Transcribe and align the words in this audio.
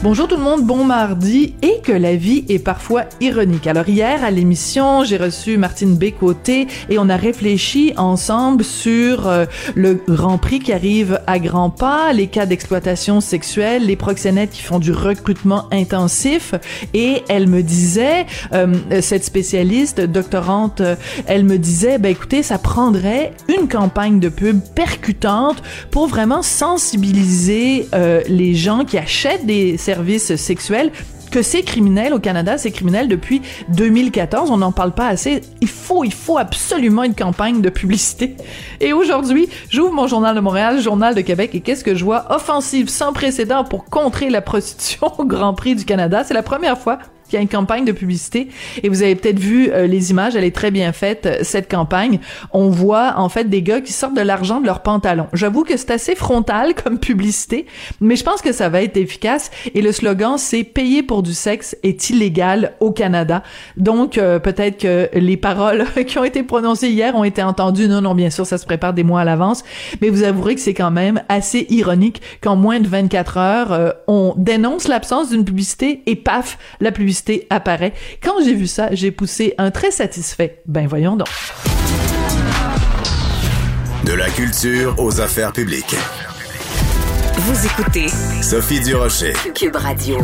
Bonjour 0.00 0.28
tout 0.28 0.36
le 0.36 0.42
monde, 0.42 0.64
bon 0.64 0.84
mardi 0.84 1.54
et 1.60 1.80
que 1.82 1.90
la 1.90 2.14
vie 2.14 2.44
est 2.48 2.60
parfois 2.60 3.06
ironique. 3.20 3.66
Alors 3.66 3.88
hier 3.88 4.22
à 4.22 4.30
l'émission, 4.30 5.02
j'ai 5.02 5.16
reçu 5.16 5.56
Martine 5.56 5.96
Bécoté 5.96 6.68
et 6.88 7.00
on 7.00 7.08
a 7.08 7.16
réfléchi 7.16 7.94
ensemble 7.96 8.62
sur 8.62 9.26
euh, 9.26 9.46
le 9.74 9.94
Grand 10.06 10.38
Prix 10.38 10.60
qui 10.60 10.72
arrive 10.72 11.20
à 11.26 11.40
grands 11.40 11.70
pas, 11.70 12.12
les 12.12 12.28
cas 12.28 12.46
d'exploitation 12.46 13.20
sexuelle, 13.20 13.86
les 13.86 13.96
proxénètes 13.96 14.50
qui 14.50 14.62
font 14.62 14.78
du 14.78 14.92
recrutement 14.92 15.64
intensif 15.72 16.54
et 16.94 17.24
elle 17.28 17.48
me 17.48 17.64
disait, 17.64 18.26
euh, 18.52 18.76
cette 19.00 19.24
spécialiste 19.24 20.00
doctorante, 20.00 20.80
elle 21.26 21.42
me 21.42 21.58
disait, 21.58 21.98
ben 21.98 22.12
écoutez, 22.12 22.44
ça 22.44 22.58
prendrait 22.58 23.32
une 23.48 23.66
campagne 23.66 24.20
de 24.20 24.28
pub 24.28 24.60
percutante 24.76 25.60
pour 25.90 26.06
vraiment 26.06 26.42
sensibiliser 26.42 27.88
euh, 27.94 28.22
les 28.28 28.54
gens 28.54 28.84
qui 28.84 28.96
achètent 28.96 29.44
des 29.44 29.76
services 29.88 30.36
sexuels 30.36 30.92
que 31.30 31.40
c'est 31.40 31.62
criminel 31.62 32.12
au 32.12 32.18
Canada, 32.18 32.58
c'est 32.58 32.70
criminel 32.70 33.08
depuis 33.08 33.40
2014, 33.68 34.50
on 34.50 34.58
n'en 34.58 34.70
parle 34.70 34.92
pas 34.92 35.06
assez. 35.06 35.40
Il 35.62 35.68
faut, 35.68 36.04
il 36.04 36.12
faut 36.12 36.36
absolument 36.36 37.04
une 37.04 37.14
campagne 37.14 37.62
de 37.62 37.70
publicité. 37.70 38.36
Et 38.80 38.92
aujourd'hui, 38.92 39.48
j'ouvre 39.70 39.92
mon 39.92 40.06
journal 40.06 40.36
de 40.36 40.40
Montréal, 40.40 40.80
journal 40.80 41.14
de 41.14 41.22
Québec, 41.22 41.54
et 41.54 41.60
qu'est-ce 41.60 41.84
que 41.84 41.94
je 41.94 42.04
vois? 42.04 42.26
Offensive 42.34 42.90
sans 42.90 43.14
précédent 43.14 43.64
pour 43.64 43.86
contrer 43.86 44.28
la 44.28 44.42
prostitution 44.42 45.10
au 45.18 45.24
Grand 45.24 45.54
Prix 45.54 45.74
du 45.74 45.86
Canada. 45.86 46.22
C'est 46.22 46.34
la 46.34 46.42
première 46.42 46.78
fois 46.78 46.98
il 47.30 47.34
y 47.34 47.38
a 47.38 47.42
une 47.42 47.48
campagne 47.48 47.84
de 47.84 47.92
publicité 47.92 48.48
et 48.82 48.88
vous 48.88 49.02
avez 49.02 49.14
peut-être 49.14 49.38
vu 49.38 49.70
euh, 49.70 49.86
les 49.86 50.10
images, 50.10 50.36
elle 50.36 50.44
est 50.44 50.54
très 50.54 50.70
bien 50.70 50.92
faite 50.92 51.26
euh, 51.26 51.38
cette 51.42 51.70
campagne. 51.70 52.20
On 52.52 52.68
voit 52.68 53.14
en 53.16 53.28
fait 53.28 53.44
des 53.44 53.62
gars 53.62 53.80
qui 53.80 53.92
sortent 53.92 54.16
de 54.16 54.22
l'argent 54.22 54.60
de 54.60 54.66
leurs 54.66 54.82
pantalons. 54.82 55.26
J'avoue 55.32 55.64
que 55.64 55.76
c'est 55.76 55.90
assez 55.90 56.14
frontal 56.14 56.74
comme 56.82 56.98
publicité, 56.98 57.66
mais 58.00 58.16
je 58.16 58.24
pense 58.24 58.42
que 58.42 58.52
ça 58.52 58.68
va 58.68 58.82
être 58.82 58.96
efficace 58.96 59.50
et 59.74 59.82
le 59.82 59.92
slogan 59.92 60.38
c'est 60.38 60.64
payer 60.64 61.02
pour 61.02 61.22
du 61.22 61.34
sexe 61.34 61.76
est 61.82 62.10
illégal 62.10 62.72
au 62.80 62.90
Canada. 62.90 63.42
Donc 63.76 64.18
euh, 64.18 64.38
peut-être 64.38 64.78
que 64.78 65.08
les 65.12 65.36
paroles 65.36 65.84
qui 66.06 66.18
ont 66.18 66.24
été 66.24 66.42
prononcées 66.42 66.88
hier 66.88 67.14
ont 67.14 67.24
été 67.24 67.42
entendues. 67.42 67.88
Non 67.88 68.00
non, 68.00 68.14
bien 68.14 68.30
sûr, 68.30 68.46
ça 68.46 68.58
se 68.58 68.66
prépare 68.66 68.94
des 68.94 69.04
mois 69.04 69.20
à 69.20 69.24
l'avance, 69.24 69.64
mais 70.00 70.08
vous 70.08 70.22
avouerez 70.22 70.54
que 70.54 70.60
c'est 70.60 70.74
quand 70.74 70.90
même 70.90 71.22
assez 71.28 71.66
ironique 71.70 72.22
qu'en 72.40 72.56
moins 72.56 72.80
de 72.80 72.88
24 72.88 73.36
heures, 73.36 73.94
on 74.06 74.34
dénonce 74.36 74.88
l'absence 74.88 75.30
d'une 75.30 75.44
publicité 75.44 76.02
et 76.06 76.16
paf, 76.16 76.58
la 76.80 76.92
publicité 76.92 77.17
apparaît. 77.50 77.92
Quand 78.22 78.42
j'ai 78.44 78.54
vu 78.54 78.66
ça, 78.66 78.88
j'ai 78.92 79.10
poussé 79.10 79.54
un 79.58 79.70
très 79.70 79.90
satisfait. 79.90 80.62
Ben 80.66 80.86
voyons 80.86 81.16
donc. 81.16 81.28
De 84.04 84.12
la 84.12 84.28
culture 84.30 84.94
aux 84.98 85.20
affaires 85.20 85.52
publiques. 85.52 85.96
Vous 87.36 87.66
écoutez 87.66 88.08
Sophie 88.42 88.80
Durocher. 88.80 89.32
Cube 89.54 89.76
Radio. 89.76 90.18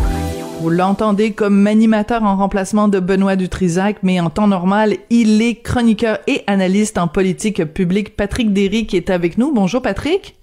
Vous 0.60 0.70
l'entendez 0.70 1.32
comme 1.32 1.66
animateur 1.66 2.22
en 2.22 2.36
remplacement 2.36 2.88
de 2.88 2.98
Benoît 3.00 3.36
Dutrisac, 3.36 3.98
mais 4.02 4.20
en 4.20 4.30
temps 4.30 4.46
normal, 4.46 4.96
il 5.10 5.42
est 5.42 5.56
chroniqueur 5.56 6.18
et 6.26 6.42
analyste 6.46 6.96
en 6.96 7.08
politique 7.08 7.64
publique. 7.64 8.16
Patrick 8.16 8.52
Derry 8.52 8.86
qui 8.86 8.96
est 8.96 9.10
avec 9.10 9.36
nous. 9.36 9.52
Bonjour 9.52 9.82
Patrick. 9.82 10.36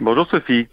Bonjour 0.00 0.28
Sophie 0.30 0.68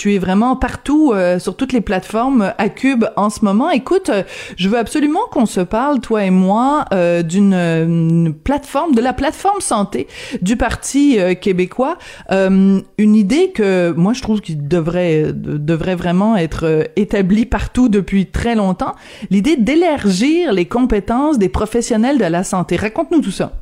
tu 0.00 0.14
es 0.14 0.18
vraiment 0.18 0.56
partout 0.56 1.12
euh, 1.12 1.38
sur 1.38 1.56
toutes 1.56 1.74
les 1.74 1.82
plateformes 1.82 2.54
à 2.56 2.70
Cube 2.70 3.04
en 3.16 3.28
ce 3.28 3.44
moment. 3.44 3.68
Écoute, 3.68 4.08
euh, 4.08 4.22
je 4.56 4.70
veux 4.70 4.78
absolument 4.78 5.20
qu'on 5.30 5.44
se 5.44 5.60
parle, 5.60 6.00
toi 6.00 6.24
et 6.24 6.30
moi, 6.30 6.86
euh, 6.94 7.22
d'une 7.22 8.32
plateforme, 8.42 8.94
de 8.94 9.02
la 9.02 9.12
plateforme 9.12 9.60
santé 9.60 10.08
du 10.40 10.56
Parti 10.56 11.18
québécois. 11.42 11.98
une 12.30 12.82
idée 12.98 13.50
que 13.50 13.92
moi 13.94 14.14
je 14.14 14.22
trouve 14.22 14.40
qu'il 14.40 14.66
devrait 14.68 15.32
devrait 15.34 15.96
vraiment 15.96 16.36
être 16.36 16.88
établie 16.96 17.44
partout 17.44 17.90
depuis 17.90 18.26
très 18.26 18.54
longtemps. 18.54 18.94
L'idée 19.28 19.56
d'élargir 19.56 20.54
les 20.54 20.64
compétences 20.64 21.38
des 21.38 21.50
professionnels 21.50 22.16
de 22.16 22.24
la 22.24 22.42
santé. 22.42 22.76
Raconte-nous 22.76 23.20
tout 23.20 23.30
ça. 23.30 23.52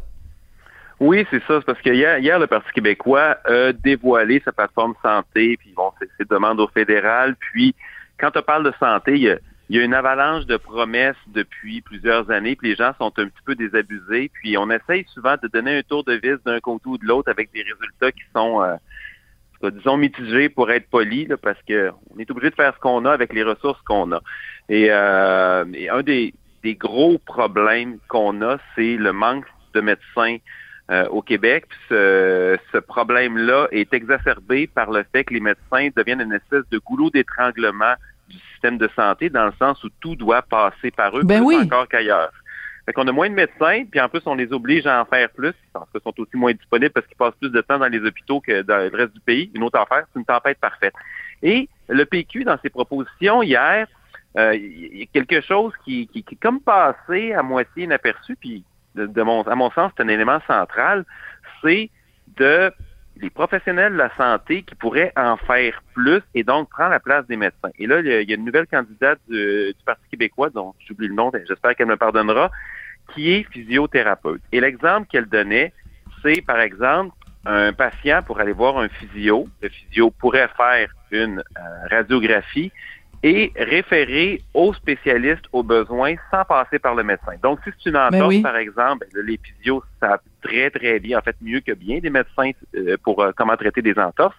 Oui, 1.00 1.24
c'est 1.30 1.42
ça. 1.44 1.58
C'est 1.58 1.64
parce 1.64 1.80
que 1.80 1.90
hier, 1.90 2.18
hier, 2.18 2.38
le 2.38 2.46
Parti 2.46 2.70
québécois 2.72 3.36
a 3.44 3.72
dévoilé 3.72 4.42
sa 4.44 4.52
plateforme 4.52 4.94
santé, 5.02 5.56
puis 5.56 5.72
bon, 5.76 5.92
ses 6.18 6.24
demandes 6.24 6.60
au 6.60 6.68
fédéral. 6.68 7.36
Puis, 7.36 7.74
quand 8.18 8.36
on 8.36 8.42
parle 8.42 8.64
de 8.64 8.72
santé, 8.80 9.12
il 9.12 9.22
y, 9.22 9.30
a, 9.30 9.38
il 9.68 9.76
y 9.76 9.80
a 9.80 9.84
une 9.84 9.94
avalanche 9.94 10.46
de 10.46 10.56
promesses 10.56 11.16
depuis 11.28 11.82
plusieurs 11.82 12.30
années, 12.32 12.56
puis 12.56 12.70
les 12.70 12.74
gens 12.74 12.92
sont 12.98 13.12
un 13.16 13.26
petit 13.26 13.42
peu 13.44 13.54
désabusés. 13.54 14.30
Puis, 14.34 14.58
on 14.58 14.68
essaye 14.70 15.04
souvent 15.14 15.36
de 15.40 15.46
donner 15.46 15.78
un 15.78 15.82
tour 15.82 16.02
de 16.02 16.14
vis 16.14 16.42
d'un 16.44 16.58
côté 16.58 16.88
ou 16.88 16.98
de 16.98 17.06
l'autre 17.06 17.30
avec 17.30 17.52
des 17.52 17.62
résultats 17.62 18.10
qui 18.10 18.24
sont, 18.34 18.60
euh, 18.62 19.70
disons, 19.70 19.98
mitigés 19.98 20.48
pour 20.48 20.68
être 20.72 20.90
polis, 20.90 21.28
là, 21.28 21.36
parce 21.36 21.62
que 21.62 21.92
on 22.12 22.18
est 22.18 22.28
obligé 22.28 22.50
de 22.50 22.56
faire 22.56 22.74
ce 22.74 22.80
qu'on 22.80 23.04
a 23.04 23.12
avec 23.12 23.32
les 23.32 23.44
ressources 23.44 23.80
qu'on 23.82 24.10
a. 24.10 24.20
Et, 24.68 24.88
euh, 24.90 25.64
un 25.92 26.02
des, 26.02 26.34
des 26.64 26.74
gros 26.74 27.18
problèmes 27.18 27.98
qu'on 28.08 28.42
a, 28.42 28.58
c'est 28.74 28.96
le 28.96 29.12
manque 29.12 29.46
de 29.74 29.80
médecins 29.80 30.38
euh, 30.90 31.06
au 31.08 31.22
Québec. 31.22 31.66
ce, 31.88 32.56
ce 32.72 32.78
problème-là 32.78 33.68
est 33.70 33.92
exacerbé 33.92 34.66
par 34.66 34.90
le 34.90 35.04
fait 35.12 35.24
que 35.24 35.34
les 35.34 35.40
médecins 35.40 35.88
deviennent 35.94 36.20
une 36.20 36.32
espèce 36.32 36.68
de 36.70 36.78
goulot 36.78 37.10
d'étranglement 37.10 37.94
du 38.28 38.38
système 38.52 38.78
de 38.78 38.88
santé 38.96 39.30
dans 39.30 39.46
le 39.46 39.52
sens 39.58 39.82
où 39.84 39.88
tout 40.00 40.16
doit 40.16 40.42
passer 40.42 40.90
par 40.90 41.16
eux 41.18 41.22
ben 41.24 41.44
plus 41.44 41.56
encore 41.56 41.88
qu'ailleurs. 41.88 42.32
Fait 42.88 42.94
qu'on 42.94 43.06
a 43.06 43.12
moins 43.12 43.28
de 43.28 43.34
médecins, 43.34 43.84
puis 43.90 44.00
en 44.00 44.08
plus, 44.08 44.22
on 44.24 44.34
les 44.34 44.50
oblige 44.50 44.86
à 44.86 45.02
en 45.02 45.04
faire 45.04 45.28
plus, 45.28 45.52
parce 45.74 45.90
qu'ils 45.90 46.00
sont 46.00 46.18
aussi 46.18 46.36
moins 46.38 46.54
disponibles 46.54 46.90
parce 46.90 47.06
qu'ils 47.06 47.18
passent 47.18 47.36
plus 47.38 47.50
de 47.50 47.60
temps 47.60 47.78
dans 47.78 47.86
les 47.86 48.00
hôpitaux 48.00 48.40
que 48.40 48.62
dans 48.62 48.78
le 48.78 48.96
reste 48.96 49.12
du 49.12 49.20
pays. 49.20 49.50
Une 49.54 49.62
autre 49.64 49.78
affaire, 49.78 50.06
c'est 50.10 50.18
une 50.18 50.24
tempête 50.24 50.56
parfaite. 50.58 50.94
Et 51.42 51.68
le 51.88 52.06
PQ, 52.06 52.44
dans 52.44 52.58
ses 52.62 52.70
propositions 52.70 53.42
hier, 53.42 53.86
euh, 54.38 54.54
il 54.54 55.00
y 55.00 55.02
a 55.02 55.06
quelque 55.12 55.42
chose 55.42 55.74
qui, 55.84 56.06
qui, 56.06 56.22
qui 56.22 56.34
est 56.34 56.38
comme 56.40 56.60
passé 56.60 57.34
à 57.34 57.42
moitié 57.42 57.84
inaperçu, 57.84 58.36
puis 58.36 58.64
de, 58.94 59.22
mon, 59.22 59.42
à 59.42 59.54
mon 59.54 59.70
sens, 59.70 59.92
c'est 59.96 60.02
un 60.02 60.08
élément 60.08 60.40
central, 60.46 61.04
c'est 61.62 61.90
de 62.36 62.72
les 63.20 63.30
professionnels 63.30 63.92
de 63.92 63.98
la 63.98 64.14
santé 64.16 64.62
qui 64.62 64.74
pourraient 64.74 65.12
en 65.16 65.36
faire 65.36 65.82
plus 65.94 66.22
et 66.34 66.44
donc 66.44 66.70
prendre 66.70 66.90
la 66.90 67.00
place 67.00 67.26
des 67.26 67.36
médecins. 67.36 67.70
Et 67.78 67.86
là, 67.86 68.00
il 68.00 68.06
y 68.06 68.32
a, 68.32 68.36
une 68.36 68.44
nouvelle 68.44 68.66
candidate 68.66 69.18
du, 69.28 69.74
Parti 69.84 70.02
québécois, 70.10 70.50
dont 70.50 70.74
j'oublie 70.86 71.08
le 71.08 71.14
nom, 71.14 71.32
j'espère 71.46 71.74
qu'elle 71.74 71.88
me 71.88 71.96
pardonnera, 71.96 72.50
qui 73.14 73.32
est 73.32 73.42
physiothérapeute. 73.50 74.42
Et 74.52 74.60
l'exemple 74.60 75.08
qu'elle 75.08 75.26
donnait, 75.26 75.72
c'est 76.22 76.42
par 76.42 76.60
exemple 76.60 77.14
un 77.46 77.72
patient 77.72 78.22
pour 78.22 78.38
aller 78.40 78.52
voir 78.52 78.78
un 78.78 78.88
physio. 78.88 79.48
Le 79.62 79.68
physio 79.68 80.10
pourrait 80.10 80.48
faire 80.56 80.88
une 81.10 81.38
euh, 81.38 81.88
radiographie 81.90 82.70
et 83.22 83.52
référer 83.56 84.42
aux 84.54 84.72
spécialistes 84.74 85.44
aux 85.52 85.62
besoins 85.62 86.14
sans 86.30 86.44
passer 86.44 86.78
par 86.78 86.94
le 86.94 87.02
médecin. 87.02 87.32
Donc, 87.42 87.58
si 87.64 87.70
c'est 87.78 87.90
une 87.90 87.96
ben 87.96 88.14
entorse, 88.14 88.40
par 88.42 88.56
exemple, 88.56 89.06
ben, 89.12 89.36
physios 89.42 89.82
savent 90.00 90.20
très, 90.42 90.70
très 90.70 91.00
bien, 91.00 91.18
en 91.18 91.22
fait, 91.22 91.36
mieux 91.40 91.60
que 91.60 91.72
bien 91.72 91.98
des 91.98 92.10
médecins 92.10 92.52
euh, 92.76 92.96
pour 93.02 93.20
euh, 93.20 93.32
comment 93.36 93.56
traiter 93.56 93.82
des 93.82 93.98
entorses, 93.98 94.36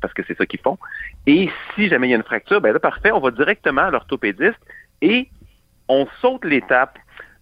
parce 0.00 0.14
que 0.14 0.22
c'est 0.26 0.36
ça 0.36 0.46
qu'ils 0.46 0.60
font. 0.60 0.78
Et 1.26 1.50
si 1.74 1.88
jamais 1.88 2.08
il 2.08 2.10
y 2.10 2.14
a 2.14 2.16
une 2.16 2.22
fracture, 2.22 2.60
ben 2.60 2.72
là, 2.72 2.80
parfait, 2.80 3.12
on 3.12 3.20
va 3.20 3.30
directement 3.30 3.82
à 3.82 3.90
l'orthopédiste 3.90 4.60
et 5.02 5.28
on 5.88 6.06
saute 6.22 6.44
l'étape 6.44 6.98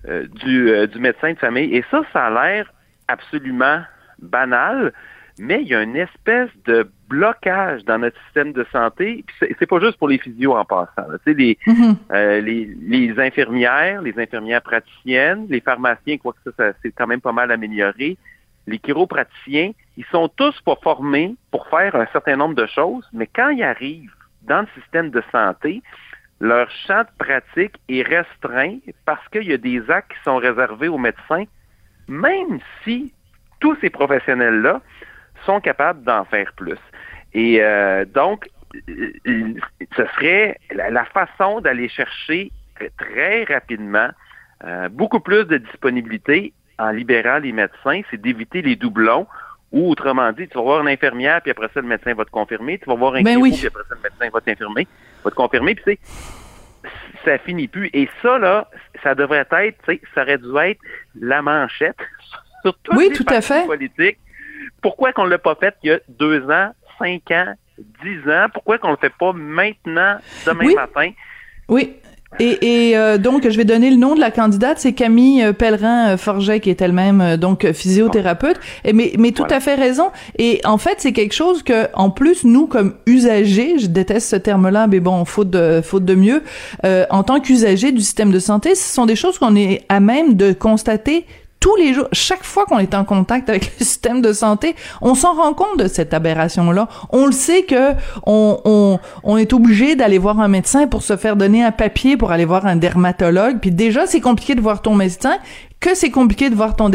euh, 0.08 0.26
du, 0.26 0.88
du 0.88 0.98
médecin 0.98 1.32
de 1.32 1.38
famille. 1.38 1.72
Et 1.74 1.84
ça, 1.90 2.02
ça 2.12 2.26
a 2.26 2.30
l'air 2.30 2.72
absolument 3.06 3.82
banal, 4.20 4.92
mais 5.40 5.62
il 5.62 5.68
y 5.68 5.74
a 5.74 5.82
une 5.82 5.96
espèce 5.96 6.50
de 6.66 6.86
blocage 7.08 7.82
dans 7.86 7.98
notre 7.98 8.20
système 8.24 8.52
de 8.52 8.64
santé. 8.70 9.24
C'est 9.40 9.66
pas 9.66 9.80
juste 9.80 9.96
pour 9.96 10.08
les 10.08 10.18
physios 10.18 10.54
en 10.54 10.66
passant. 10.66 11.06
Les, 11.24 11.54
mm-hmm. 11.66 11.96
euh, 12.12 12.40
les, 12.42 12.66
les, 12.82 13.18
infirmières, 13.18 14.02
les 14.02 14.16
infirmières 14.18 14.60
praticiennes, 14.60 15.46
les 15.48 15.62
pharmaciens, 15.62 16.18
quoi 16.18 16.34
que 16.44 16.52
ça, 16.58 16.72
c'est 16.82 16.92
quand 16.92 17.06
même 17.06 17.22
pas 17.22 17.32
mal 17.32 17.50
amélioré. 17.50 18.18
Les 18.66 18.78
chiropraticiens, 18.78 19.72
ils 19.96 20.04
sont 20.12 20.28
tous 20.28 20.60
pas 20.60 20.76
formés 20.82 21.34
pour 21.50 21.66
faire 21.68 21.96
un 21.96 22.06
certain 22.12 22.36
nombre 22.36 22.54
de 22.54 22.66
choses, 22.66 23.08
mais 23.14 23.26
quand 23.26 23.48
ils 23.48 23.62
arrivent 23.62 24.14
dans 24.42 24.60
le 24.60 24.68
système 24.78 25.08
de 25.08 25.22
santé, 25.32 25.82
leur 26.38 26.70
champ 26.86 27.00
de 27.00 27.24
pratique 27.24 27.76
est 27.88 28.02
restreint 28.02 28.76
parce 29.06 29.26
qu'il 29.28 29.44
y 29.44 29.54
a 29.54 29.58
des 29.58 29.90
actes 29.90 30.12
qui 30.12 30.22
sont 30.22 30.36
réservés 30.36 30.88
aux 30.88 30.98
médecins, 30.98 31.44
même 32.08 32.60
si 32.84 33.14
tous 33.60 33.76
ces 33.80 33.88
professionnels-là 33.88 34.82
sont 35.46 35.60
capables 35.60 36.02
d'en 36.04 36.24
faire 36.24 36.52
plus. 36.54 36.78
Et 37.32 37.62
euh, 37.62 38.04
donc, 38.04 38.48
ce 38.86 40.06
serait 40.14 40.58
la, 40.72 41.04
façon 41.06 41.60
d'aller 41.60 41.88
chercher 41.88 42.52
très 42.98 43.44
rapidement 43.44 44.08
euh, 44.64 44.88
beaucoup 44.88 45.20
plus 45.20 45.44
de 45.44 45.58
disponibilité 45.58 46.52
en 46.78 46.90
libérant 46.90 47.38
les 47.38 47.52
médecins, 47.52 48.00
c'est 48.10 48.20
d'éviter 48.20 48.62
les 48.62 48.76
doublons 48.76 49.26
ou 49.72 49.90
autrement 49.90 50.32
dit, 50.32 50.48
tu 50.48 50.54
vas 50.56 50.62
voir 50.64 50.80
une 50.80 50.88
infirmière, 50.88 51.40
puis 51.42 51.50
après 51.50 51.68
ça, 51.72 51.80
le 51.80 51.86
médecin 51.86 52.14
va 52.14 52.24
te 52.24 52.30
confirmer. 52.30 52.78
Tu 52.78 52.86
vas 52.86 52.96
voir 52.96 53.14
un 53.14 53.22
ben 53.22 53.40
puis 53.40 53.66
après 53.66 53.82
ça, 53.88 53.94
le 53.94 54.02
médecin 54.02 54.30
va 54.32 54.40
t'infirmer, 54.40 54.88
va 55.24 55.30
te 55.30 55.36
confirmer. 55.36 55.74
Puis 55.76 55.84
c'est 55.86 55.98
ça 57.24 57.38
finit 57.38 57.68
plus. 57.68 57.90
Et 57.92 58.08
ça, 58.22 58.38
là, 58.38 58.68
ça 59.02 59.14
devrait 59.14 59.46
être, 59.50 59.78
ça 60.14 60.22
aurait 60.22 60.38
dû 60.38 60.56
être 60.56 60.80
la 61.20 61.42
manchette 61.42 61.98
sur 62.62 62.76
tous 62.82 62.96
oui, 62.96 63.08
les 63.10 63.16
tout 63.16 63.26
à 63.28 63.40
fait. 63.40 63.66
politiques. 63.66 64.18
Pourquoi 64.82 65.12
qu'on 65.12 65.24
ne 65.24 65.30
l'a 65.30 65.38
pas 65.38 65.54
fait 65.58 65.74
il 65.82 65.88
y 65.90 65.92
a 65.92 65.98
deux 66.08 66.42
ans, 66.50 66.70
cinq 66.98 67.30
ans, 67.30 67.54
dix 68.02 68.30
ans? 68.30 68.46
Pourquoi 68.52 68.78
qu'on 68.78 68.88
ne 68.88 68.92
le 68.92 68.98
fait 69.00 69.12
pas 69.18 69.32
maintenant, 69.32 70.16
demain 70.46 70.64
Oui. 70.64 70.74
matin? 70.74 71.10
Oui. 71.68 71.94
Et, 72.38 72.90
et 72.90 72.96
euh, 72.96 73.18
donc, 73.18 73.42
je 73.48 73.56
vais 73.56 73.64
donner 73.64 73.90
le 73.90 73.96
nom 73.96 74.14
de 74.14 74.20
la 74.20 74.30
candidate, 74.30 74.78
c'est 74.78 74.92
Camille 74.92 75.42
euh, 75.42 75.52
Pellerin-Forget, 75.52 76.60
qui 76.60 76.70
est 76.70 76.80
elle-même 76.80 77.20
euh, 77.20 77.36
donc 77.36 77.68
physiothérapeute. 77.72 78.60
Et, 78.84 78.92
mais, 78.92 79.12
mais 79.18 79.32
tout 79.32 79.42
Voilà. 79.42 79.56
à 79.56 79.60
fait 79.60 79.74
raison. 79.74 80.12
Et 80.38 80.60
en 80.64 80.78
fait, 80.78 80.94
c'est 80.98 81.12
quelque 81.12 81.34
chose 81.34 81.64
que, 81.64 81.88
en 81.92 82.08
plus, 82.10 82.44
nous, 82.44 82.68
comme 82.68 82.94
usagers, 83.06 83.80
je 83.80 83.86
déteste 83.88 84.28
ce 84.30 84.36
terme-là, 84.36 84.86
mais 84.86 85.00
bon, 85.00 85.24
faute 85.24 85.50
de, 85.50 85.80
faute 85.82 86.04
de 86.04 86.14
mieux, 86.14 86.44
euh, 86.84 87.04
en 87.10 87.24
tant 87.24 87.40
qu'usagers 87.40 87.90
du 87.90 88.00
système 88.00 88.30
de 88.30 88.38
santé, 88.38 88.76
ce 88.76 88.94
sont 88.94 89.06
des 89.06 89.16
choses 89.16 89.36
qu'on 89.40 89.56
est 89.56 89.82
à 89.88 89.98
même 89.98 90.34
de 90.34 90.52
constater 90.52 91.26
tous 91.60 91.76
les 91.76 91.92
jours, 91.92 92.08
chaque 92.12 92.42
fois 92.42 92.64
qu'on 92.64 92.78
est 92.78 92.94
en 92.94 93.04
contact 93.04 93.50
avec 93.50 93.66
le 93.78 93.84
système 93.84 94.22
de 94.22 94.32
santé, 94.32 94.74
on 95.02 95.14
s'en 95.14 95.34
rend 95.34 95.52
compte 95.52 95.78
de 95.78 95.88
cette 95.88 96.14
aberration-là. 96.14 96.88
On 97.10 97.26
le 97.26 97.32
sait 97.32 97.62
que 97.62 97.92
on, 98.26 98.60
on, 98.64 98.98
on 99.22 99.36
est 99.36 99.52
obligé 99.52 99.94
d'aller 99.94 100.18
voir 100.18 100.40
un 100.40 100.48
médecin 100.48 100.86
pour 100.86 101.02
se 101.02 101.16
faire 101.16 101.36
donner 101.36 101.62
un 101.62 101.72
papier 101.72 102.16
pour 102.16 102.32
aller 102.32 102.46
voir 102.46 102.66
un 102.66 102.76
dermatologue. 102.76 103.58
Puis 103.60 103.70
déjà, 103.70 104.06
c'est 104.06 104.20
compliqué 104.20 104.54
de 104.54 104.60
voir 104.62 104.80
ton 104.80 104.94
médecin, 104.94 105.36
que 105.80 105.94
c'est 105.94 106.10
compliqué 106.10 106.48
de 106.48 106.54
voir 106.54 106.76
ton 106.76 106.90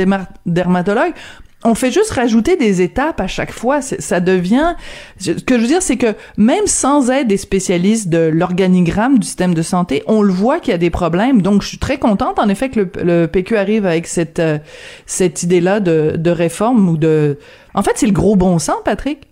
dermatologue. 0.45 1.13
On 1.63 1.73
fait 1.73 1.91
juste 1.91 2.11
rajouter 2.11 2.57
des 2.57 2.81
étapes 2.81 3.19
à 3.19 3.27
chaque 3.27 3.51
fois. 3.51 3.81
Ça 3.81 4.19
devient. 4.19 4.75
Ce 5.17 5.31
que 5.31 5.55
je 5.55 5.61
veux 5.61 5.67
dire, 5.67 5.81
c'est 5.81 5.97
que 5.97 6.13
même 6.37 6.67
sans 6.67 7.09
être 7.09 7.27
des 7.27 7.37
spécialistes 7.37 8.09
de 8.09 8.29
l'organigramme 8.31 9.17
du 9.17 9.25
système 9.25 9.55
de 9.55 9.61
santé, 9.63 10.03
on 10.05 10.21
le 10.21 10.31
voit 10.31 10.59
qu'il 10.59 10.71
y 10.71 10.75
a 10.75 10.77
des 10.77 10.91
problèmes. 10.91 11.41
Donc, 11.41 11.63
je 11.63 11.67
suis 11.67 11.79
très 11.79 11.97
contente, 11.97 12.37
en 12.37 12.49
effet, 12.49 12.69
que 12.69 12.87
le, 13.01 13.25
PQ 13.25 13.57
arrive 13.57 13.85
avec 13.85 14.05
cette 14.05 14.39
euh, 14.39 14.59
cette 15.07 15.41
idée-là 15.41 15.79
de, 15.79 16.13
de 16.17 16.29
réforme 16.29 16.87
ou 16.87 16.97
de. 16.97 17.39
En 17.73 17.81
fait, 17.81 17.93
c'est 17.95 18.07
le 18.07 18.13
gros 18.13 18.35
bon 18.35 18.59
sens, 18.59 18.77
Patrick. 18.85 19.27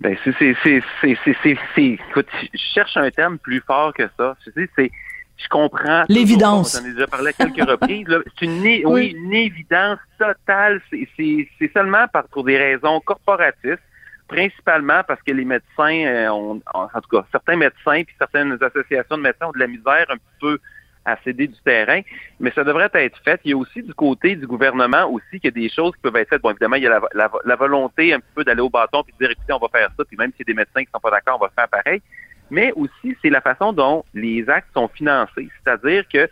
Ben, 0.00 0.16
c'est, 0.22 0.32
c'est, 0.38 0.80
c'est, 1.00 1.16
c'est, 1.42 1.58
écoute, 1.80 2.28
je 2.54 2.60
cherche 2.72 2.96
un 2.96 3.10
terme 3.10 3.38
plus 3.38 3.60
fort 3.66 3.92
que 3.92 4.04
ça. 4.16 4.36
C'est, 4.54 4.92
je 5.38 5.48
comprends. 5.48 6.04
L'évidence. 6.08 6.76
J'en 6.80 6.86
ai 6.88 6.92
déjà 6.92 7.06
parlé 7.06 7.28
à 7.28 7.32
quelques 7.32 7.68
reprises. 7.70 8.06
C'est 8.38 8.44
une, 8.44 8.64
é- 8.66 8.82
Oui. 8.84 9.14
oui, 9.14 9.16
une 9.16 9.32
évidence 9.34 9.98
totale. 10.18 10.80
C'est, 10.90 11.48
seulement 11.72 12.06
par, 12.08 12.24
pour 12.28 12.44
des 12.44 12.58
raisons 12.58 13.00
corporatistes, 13.00 13.78
principalement 14.26 15.02
parce 15.06 15.22
que 15.22 15.32
les 15.32 15.44
médecins, 15.44 16.04
euh, 16.06 16.28
ont, 16.30 16.60
en 16.74 16.88
en 16.92 17.00
tout 17.00 17.08
cas, 17.16 17.24
certains 17.32 17.56
médecins 17.56 18.02
puis 18.04 18.14
certaines 18.18 18.58
associations 18.62 19.16
de 19.16 19.22
médecins 19.22 19.46
ont 19.46 19.52
de 19.52 19.58
la 19.58 19.66
misère 19.66 20.06
un 20.10 20.16
petit 20.16 20.38
peu 20.40 20.58
à 21.04 21.16
céder 21.24 21.46
du 21.46 21.56
terrain, 21.64 22.02
mais 22.38 22.50
ça 22.54 22.64
devrait 22.64 22.90
être 22.92 23.18
fait. 23.24 23.40
Il 23.44 23.52
y 23.52 23.54
a 23.54 23.56
aussi 23.56 23.82
du 23.82 23.94
côté 23.94 24.36
du 24.36 24.46
gouvernement 24.46 25.06
aussi 25.10 25.40
qu'il 25.40 25.44
y 25.44 25.48
a 25.48 25.50
des 25.52 25.70
choses 25.70 25.92
qui 25.94 26.02
peuvent 26.02 26.16
être 26.16 26.28
faites. 26.28 26.42
Bon, 26.42 26.50
évidemment, 26.50 26.76
il 26.76 26.82
y 26.82 26.86
a 26.86 26.90
la, 26.90 27.00
la- 27.14 27.30
la 27.46 27.56
volonté 27.56 28.12
un 28.12 28.18
petit 28.20 28.32
peu 28.34 28.44
d'aller 28.44 28.60
au 28.60 28.68
bâton 28.68 29.02
puis 29.04 29.14
de 29.18 29.24
dire, 29.24 29.30
écoutez, 29.30 29.52
on 29.54 29.58
va 29.58 29.68
faire 29.68 29.88
ça, 29.96 30.04
puis 30.04 30.16
même 30.18 30.30
s'il 30.32 30.40
y 30.40 30.50
a 30.50 30.52
des 30.52 30.56
médecins 30.58 30.84
qui 30.84 30.90
sont 30.92 31.00
pas 31.00 31.10
d'accord, 31.10 31.38
on 31.40 31.44
va 31.46 31.50
faire 31.56 31.68
pareil. 31.68 32.02
Mais 32.50 32.72
aussi, 32.72 33.16
c'est 33.22 33.30
la 33.30 33.40
façon 33.40 33.72
dont 33.72 34.04
les 34.14 34.48
actes 34.48 34.68
sont 34.74 34.88
financés. 34.88 35.48
C'est-à-dire 35.62 36.04
que 36.08 36.28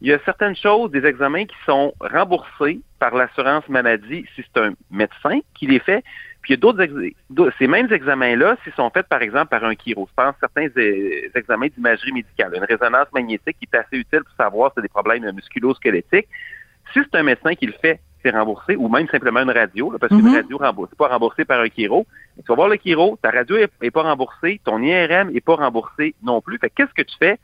il 0.00 0.08
y 0.08 0.12
a 0.12 0.18
certaines 0.24 0.54
choses, 0.54 0.92
des 0.92 1.04
examens 1.04 1.44
qui 1.44 1.56
sont 1.66 1.92
remboursés 2.00 2.80
par 3.00 3.14
l'assurance 3.16 3.68
maladie 3.68 4.24
si 4.34 4.44
c'est 4.44 4.60
un 4.60 4.72
médecin 4.90 5.40
qui 5.54 5.66
les 5.66 5.80
fait. 5.80 6.04
Puis 6.40 6.54
il 6.54 6.56
y 6.56 6.58
a 6.58 6.60
d'autres 7.30 7.52
ces 7.58 7.66
mêmes 7.66 7.92
examens-là, 7.92 8.56
s'ils 8.62 8.72
sont 8.74 8.90
faits 8.90 9.08
par 9.08 9.22
exemple 9.22 9.48
par 9.48 9.64
un 9.64 9.74
chiro, 9.74 10.08
je 10.08 10.14
pense 10.22 10.36
certains 10.38 10.68
euh, 10.76 11.28
examens 11.34 11.66
d'imagerie 11.66 12.12
médicale, 12.12 12.52
une 12.54 12.64
résonance 12.64 13.08
magnétique 13.12 13.56
qui 13.58 13.68
est 13.72 13.76
assez 13.76 13.96
utile 13.96 14.22
pour 14.22 14.34
savoir 14.36 14.70
si 14.70 14.74
c'est 14.76 14.82
des 14.82 14.88
problèmes 14.88 15.28
musculo-squelettiques. 15.32 16.28
Si 16.92 17.00
c'est 17.02 17.18
un 17.18 17.24
médecin 17.24 17.54
qui 17.56 17.66
le 17.66 17.74
fait, 17.82 18.00
c'est 18.22 18.30
remboursé, 18.30 18.76
ou 18.76 18.88
même 18.88 19.08
simplement 19.08 19.40
une 19.40 19.50
radio, 19.50 19.90
là, 19.90 19.98
parce 19.98 20.10
qu'une 20.10 20.26
Mhm. 20.26 20.34
radio 20.34 20.58
remboursée, 20.58 20.96
pas 20.96 21.08
remboursée 21.08 21.44
par 21.44 21.60
un 21.60 21.68
chiro. 21.68 22.06
Tu 22.38 22.44
vas 22.48 22.54
voir 22.54 22.68
le 22.68 22.76
chiro, 22.76 23.18
ta 23.22 23.30
radio 23.30 23.56
est, 23.56 23.70
est 23.82 23.90
pas 23.90 24.02
remboursée, 24.02 24.60
ton 24.64 24.80
IRM 24.82 25.30
est 25.34 25.40
pas 25.44 25.56
remboursé 25.56 26.14
non 26.22 26.40
plus. 26.40 26.58
Fait 26.58 26.70
que 26.70 26.74
qu'est-ce 26.76 26.94
que 26.94 27.02
tu 27.02 27.16
fais? 27.18 27.38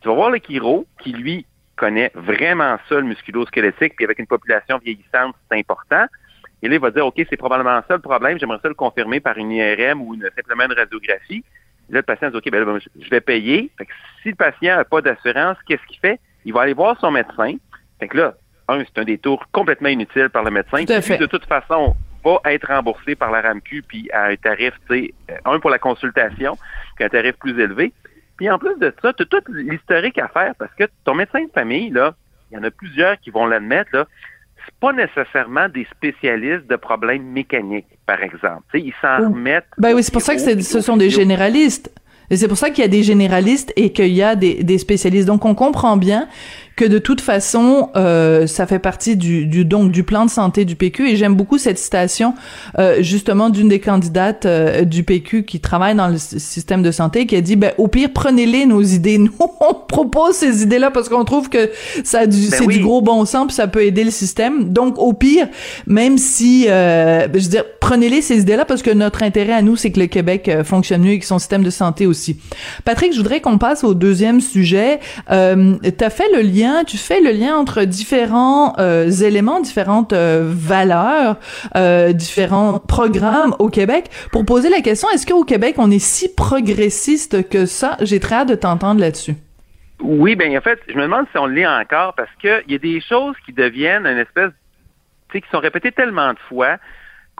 Tu 0.00 0.08
vas 0.08 0.14
voir 0.14 0.30
le 0.30 0.38
chiro, 0.38 0.86
qui 1.00 1.12
lui 1.12 1.46
connaît 1.76 2.10
vraiment 2.14 2.76
ça, 2.88 2.96
le 2.96 3.02
musculo-squelettique, 3.02 3.94
puis 3.96 4.04
avec 4.04 4.18
une 4.18 4.26
population 4.26 4.78
vieillissante, 4.78 5.34
c'est 5.50 5.58
important. 5.58 6.04
Et 6.62 6.68
là, 6.68 6.74
il 6.74 6.80
va 6.80 6.90
dire, 6.90 7.06
OK, 7.06 7.14
c'est 7.28 7.36
probablement 7.36 7.80
ça 7.88 7.94
le 7.94 8.00
problème, 8.00 8.38
j'aimerais 8.38 8.58
ça 8.62 8.68
le 8.68 8.74
confirmer 8.74 9.20
par 9.20 9.36
une 9.38 9.50
IRM 9.50 10.00
ou 10.02 10.14
une, 10.14 10.28
simplement 10.36 10.64
une 10.64 10.72
radiographie. 10.78 11.44
Là, 11.88 11.98
le 11.98 12.02
patient 12.02 12.30
dit, 12.30 12.36
OK, 12.36 12.50
ben 12.50 12.78
je- 13.00 13.10
vais 13.10 13.20
payer. 13.20 13.70
Fait 13.78 13.86
que 13.86 13.92
si 14.22 14.28
le 14.30 14.34
patient 14.36 14.76
n'a 14.76 14.84
pas 14.84 15.00
d'assurance, 15.02 15.56
qu'est-ce 15.66 15.84
qu'il 15.86 15.98
fait? 15.98 16.20
Il 16.44 16.52
va 16.52 16.62
aller 16.62 16.72
voir 16.74 16.98
son 17.00 17.10
médecin. 17.10 17.54
Fait 17.98 18.08
que 18.08 18.16
là, 18.16 18.34
un, 18.68 18.84
c'est 18.84 18.98
un 19.00 19.04
détour 19.04 19.44
complètement 19.52 19.88
inutile 19.88 20.28
par 20.30 20.44
le 20.44 20.50
médecin. 20.52 20.84
Tout 20.84 20.92
à 20.92 21.00
qui, 21.00 21.08
fait. 21.08 21.18
de 21.18 21.26
toute 21.26 21.44
façon, 21.46 21.94
va 22.24 22.40
être 22.46 22.68
remboursé 22.68 23.14
par 23.14 23.30
la 23.30 23.40
RAMQ, 23.40 23.82
puis 23.86 24.08
à 24.12 24.26
un 24.26 24.36
tarif, 24.36 24.72
tu 24.88 24.94
sais, 25.06 25.14
euh, 25.30 25.36
un 25.44 25.58
pour 25.60 25.70
la 25.70 25.78
consultation, 25.78 26.56
puis 26.96 27.04
un 27.04 27.08
tarif 27.08 27.32
plus 27.38 27.58
élevé. 27.60 27.92
Puis 28.36 28.48
en 28.50 28.58
plus 28.58 28.76
de 28.78 28.92
ça, 29.02 29.12
tu 29.12 29.22
as 29.22 29.26
tout 29.26 29.42
l'historique 29.52 30.18
à 30.18 30.28
faire 30.28 30.54
parce 30.58 30.72
que 30.74 30.84
ton 31.04 31.14
médecin 31.14 31.42
de 31.44 31.50
famille, 31.52 31.90
là, 31.90 32.14
il 32.50 32.56
y 32.56 32.58
en 32.58 32.64
a 32.64 32.70
plusieurs 32.70 33.18
qui 33.20 33.30
vont 33.30 33.46
l'admettre, 33.46 33.90
là, 33.92 34.06
c'est 34.64 34.74
pas 34.80 34.92
nécessairement 34.92 35.68
des 35.68 35.86
spécialistes 35.96 36.66
de 36.68 36.76
problèmes 36.76 37.24
mécaniques, 37.24 37.86
par 38.06 38.22
exemple. 38.22 38.62
Ils 38.74 38.94
s'en 39.02 39.18
Oh. 39.20 39.28
remettent. 39.30 39.66
Ben 39.78 39.92
oui, 39.94 40.02
c'est 40.02 40.12
pour 40.12 40.22
ça 40.22 40.34
que 40.36 40.60
ce 40.62 40.80
sont 40.80 40.96
des 40.96 41.10
généralistes. 41.10 41.92
Et 42.30 42.36
c'est 42.36 42.48
pour 42.48 42.56
ça 42.56 42.70
qu'il 42.70 42.82
y 42.82 42.86
a 42.86 42.88
des 42.88 43.02
généralistes 43.02 43.72
et 43.76 43.92
qu'il 43.92 44.12
y 44.12 44.22
a 44.22 44.36
des, 44.36 44.62
des 44.62 44.78
spécialistes. 44.78 45.26
Donc, 45.26 45.44
on 45.44 45.54
comprend 45.54 45.96
bien 45.96 46.28
que 46.76 46.84
de 46.84 46.98
toute 46.98 47.20
façon, 47.20 47.90
euh, 47.96 48.46
ça 48.46 48.66
fait 48.66 48.78
partie 48.78 49.16
du, 49.16 49.46
du 49.46 49.64
donc 49.64 49.90
du 49.92 50.02
plan 50.04 50.24
de 50.24 50.30
santé 50.30 50.64
du 50.64 50.76
PQ. 50.76 51.10
Et 51.10 51.16
j'aime 51.16 51.34
beaucoup 51.34 51.58
cette 51.58 51.78
citation 51.78 52.34
euh, 52.78 53.02
justement 53.02 53.50
d'une 53.50 53.68
des 53.68 53.80
candidates 53.80 54.46
euh, 54.46 54.84
du 54.84 55.04
PQ 55.04 55.44
qui 55.44 55.60
travaille 55.60 55.94
dans 55.94 56.08
le 56.08 56.18
système 56.18 56.82
de 56.82 56.90
santé, 56.90 57.26
qui 57.26 57.36
a 57.36 57.40
dit 57.40 57.56
ben 57.56 57.72
au 57.78 57.88
pire 57.88 58.10
prenez-les 58.12 58.66
nos 58.66 58.82
idées. 58.82 59.18
Nous 59.18 59.32
on 59.60 59.74
propose 59.74 60.34
ces 60.34 60.62
idées-là 60.62 60.90
parce 60.90 61.08
qu'on 61.08 61.24
trouve 61.24 61.48
que 61.48 61.70
ça 62.04 62.26
Ben 62.26 62.32
c'est 62.32 62.64
oui. 62.64 62.78
du 62.78 62.82
gros 62.82 63.02
bon 63.02 63.24
sens 63.24 63.46
puis 63.46 63.54
ça 63.54 63.66
peut 63.66 63.84
aider 63.84 64.04
le 64.04 64.10
système. 64.10 64.72
Donc 64.72 64.98
au 64.98 65.12
pire, 65.12 65.48
même 65.86 66.18
si 66.18 66.66
euh, 66.68 67.26
je 67.34 67.44
veux 67.44 67.50
dire 67.50 67.64
prenez-les 67.80 68.22
ces 68.22 68.40
idées-là 68.40 68.64
parce 68.64 68.82
que 68.82 68.90
notre 68.90 69.22
intérêt 69.22 69.52
à 69.52 69.62
nous 69.62 69.76
c'est 69.76 69.90
que 69.90 70.00
le 70.00 70.06
Québec 70.06 70.48
euh, 70.48 70.64
fonctionne 70.64 71.02
mieux 71.02 71.10
avec 71.10 71.24
son 71.24 71.38
système 71.38 71.62
de 71.62 71.70
santé 71.70 72.06
aussi. 72.06 72.38
Patrick, 72.84 73.12
je 73.12 73.18
voudrais 73.18 73.40
qu'on 73.40 73.58
passe 73.58 73.84
au 73.84 73.94
deuxième 73.94 74.40
sujet. 74.40 75.00
Euh, 75.30 75.76
tu 75.82 76.04
as 76.04 76.10
fait 76.10 76.28
le 76.34 76.42
tu 76.86 76.96
fais 76.96 77.20
le 77.20 77.30
lien 77.30 77.56
entre 77.56 77.84
différents 77.84 78.74
euh, 78.78 79.08
éléments, 79.10 79.60
différentes 79.60 80.12
euh, 80.12 80.42
valeurs, 80.44 81.36
euh, 81.76 82.12
différents 82.12 82.78
programmes 82.78 83.54
au 83.58 83.68
Québec 83.68 84.10
pour 84.30 84.44
poser 84.44 84.68
la 84.70 84.80
question 84.80 85.08
est-ce 85.10 85.26
qu'au 85.26 85.44
Québec 85.44 85.76
on 85.78 85.90
est 85.90 85.98
si 85.98 86.34
progressiste 86.34 87.48
que 87.48 87.66
ça? 87.66 87.96
J'ai 88.00 88.20
très 88.20 88.36
hâte 88.36 88.48
de 88.48 88.54
t'entendre 88.54 89.00
là-dessus. 89.00 89.34
Oui, 90.00 90.34
ben 90.34 90.56
en 90.56 90.60
fait, 90.60 90.80
je 90.88 90.94
me 90.94 91.02
demande 91.02 91.26
si 91.30 91.38
on 91.38 91.46
le 91.46 91.54
lit 91.54 91.66
encore 91.66 92.14
parce 92.14 92.30
qu'il 92.40 92.64
y 92.68 92.74
a 92.74 92.78
des 92.78 93.00
choses 93.00 93.36
qui 93.46 93.52
deviennent 93.52 94.06
une 94.06 94.18
espèce, 94.18 94.50
tu 95.30 95.38
sais, 95.38 95.40
qui 95.40 95.48
sont 95.50 95.60
répétées 95.60 95.92
tellement 95.92 96.32
de 96.32 96.38
fois 96.48 96.76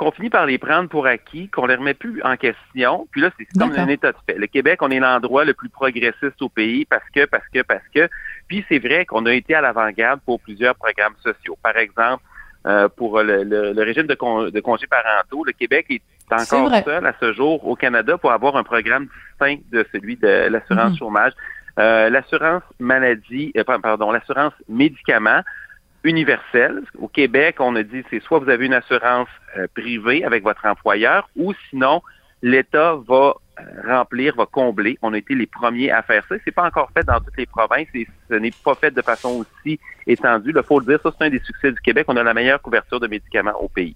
qu'on 0.02 0.11
finit 0.11 0.30
par 0.30 0.47
les 0.47 0.59
prendre 0.59 0.88
pour 0.88 1.06
acquis, 1.06 1.49
qu'on 1.49 1.66
les 1.66 1.75
remet 1.76 1.94
plus 1.94 2.21
en 2.25 2.37
question. 2.37 3.06
Puis 3.12 3.21
là, 3.21 3.30
c'est 3.38 3.47
comme 3.59 3.71
un 3.82 3.88
état 3.88 4.12
de 4.12 4.16
fait. 4.26 4.38
Le 4.38 4.47
Québec, 4.47 4.80
on 4.82 4.90
est 4.90 4.99
l'endroit 5.00 5.44
le 5.44 5.54
plus 5.54 5.68
progressiste 5.68 6.40
au 6.40 6.49
pays 6.49 6.85
parce 6.87 7.09
que, 7.14 7.25
parce 7.26 7.47
que, 7.52 7.62
parce 7.62 7.87
que. 7.94 8.09
Puis 8.49 8.64
c'est 8.68 8.78
vrai 8.78 9.04
qu'on 9.06 9.25
a 9.26 9.32
été 9.32 9.54
à 9.54 9.61
l'avant-garde 9.61 10.21
pour 10.25 10.40
plusieurs 10.40 10.75
programmes 10.75 11.14
sociaux. 11.23 11.56
Par 11.62 11.76
exemple, 11.76 12.23
euh, 12.66 12.88
pour 12.88 13.21
le, 13.23 13.42
le- 13.44 13.73
le 13.73 13.82
régime 13.82 14.06
de, 14.06 14.14
con- 14.14 14.49
de 14.50 14.61
congés 14.61 14.87
parentaux, 14.87 15.44
le 15.44 15.52
Québec 15.52 15.87
est 15.90 16.02
encore 16.32 16.71
seul 16.85 17.06
à 17.06 17.12
ce 17.21 17.32
jour 17.32 17.66
au 17.66 17.75
Canada 17.76 18.16
pour 18.18 18.32
avoir 18.32 18.56
un 18.56 18.62
programme 18.64 19.06
distinct 19.30 19.61
de 19.73 19.87
celui 19.92 20.16
de 20.16 20.49
l'assurance 20.49 20.92
Mhm. 20.92 20.99
chômage. 20.99 21.32
Euh, 21.78 22.11
l'assurance 22.11 22.62
maladie, 22.78 23.50
euh, 23.56 23.64
pardon, 23.64 24.12
l'assurance 24.12 24.52
médicaments 24.68 25.40
universelle. 26.04 26.82
Au 26.99 27.09
Québec, 27.09 27.56
on 27.59 27.76
a 27.76 27.82
dit 27.82 28.02
c'est 28.11 28.23
soit 28.23 28.38
vous 28.38 28.50
avez 28.50 28.66
une 28.66 28.75
assurance 28.75 29.28
euh, 29.56 29.66
privée 29.75 30.25
avec 30.25 30.42
votre 30.42 30.64
employeur 30.66 31.28
ou 31.37 31.52
sinon 31.71 32.02
l'État 32.42 32.97
va 33.09 33.35
euh, 33.61 33.62
remplir, 33.87 34.35
va 34.35 34.47
combler. 34.47 34.99
On 35.02 35.12
a 35.12 35.18
été 35.18 35.35
les 35.35 35.47
premiers 35.47 35.90
à 35.90 36.02
faire 36.02 36.25
ça. 36.28 36.35
C'est 36.44 36.50
pas 36.52 36.64
encore 36.64 36.90
fait 36.92 37.04
dans 37.04 37.21
toutes 37.21 37.37
les 37.37 37.47
provinces 37.47 37.88
et 37.94 38.06
ce 38.28 38.35
n'est 38.35 38.52
pas 38.64 38.75
fait 38.75 38.90
de 38.90 39.02
façon 39.02 39.44
aussi 39.44 39.78
étendue. 40.06 40.52
Il 40.54 40.62
faut 40.62 40.80
le 40.80 40.87
dire, 40.87 40.99
ça 41.02 41.11
c'est 41.16 41.26
un 41.26 41.30
des 41.30 41.40
succès 41.40 41.71
du 41.71 41.80
Québec. 41.80 42.06
On 42.09 42.16
a 42.16 42.23
la 42.23 42.35
meilleure 42.35 42.61
couverture 42.61 42.99
de 42.99 43.06
médicaments 43.06 43.61
au 43.61 43.68
pays. 43.68 43.94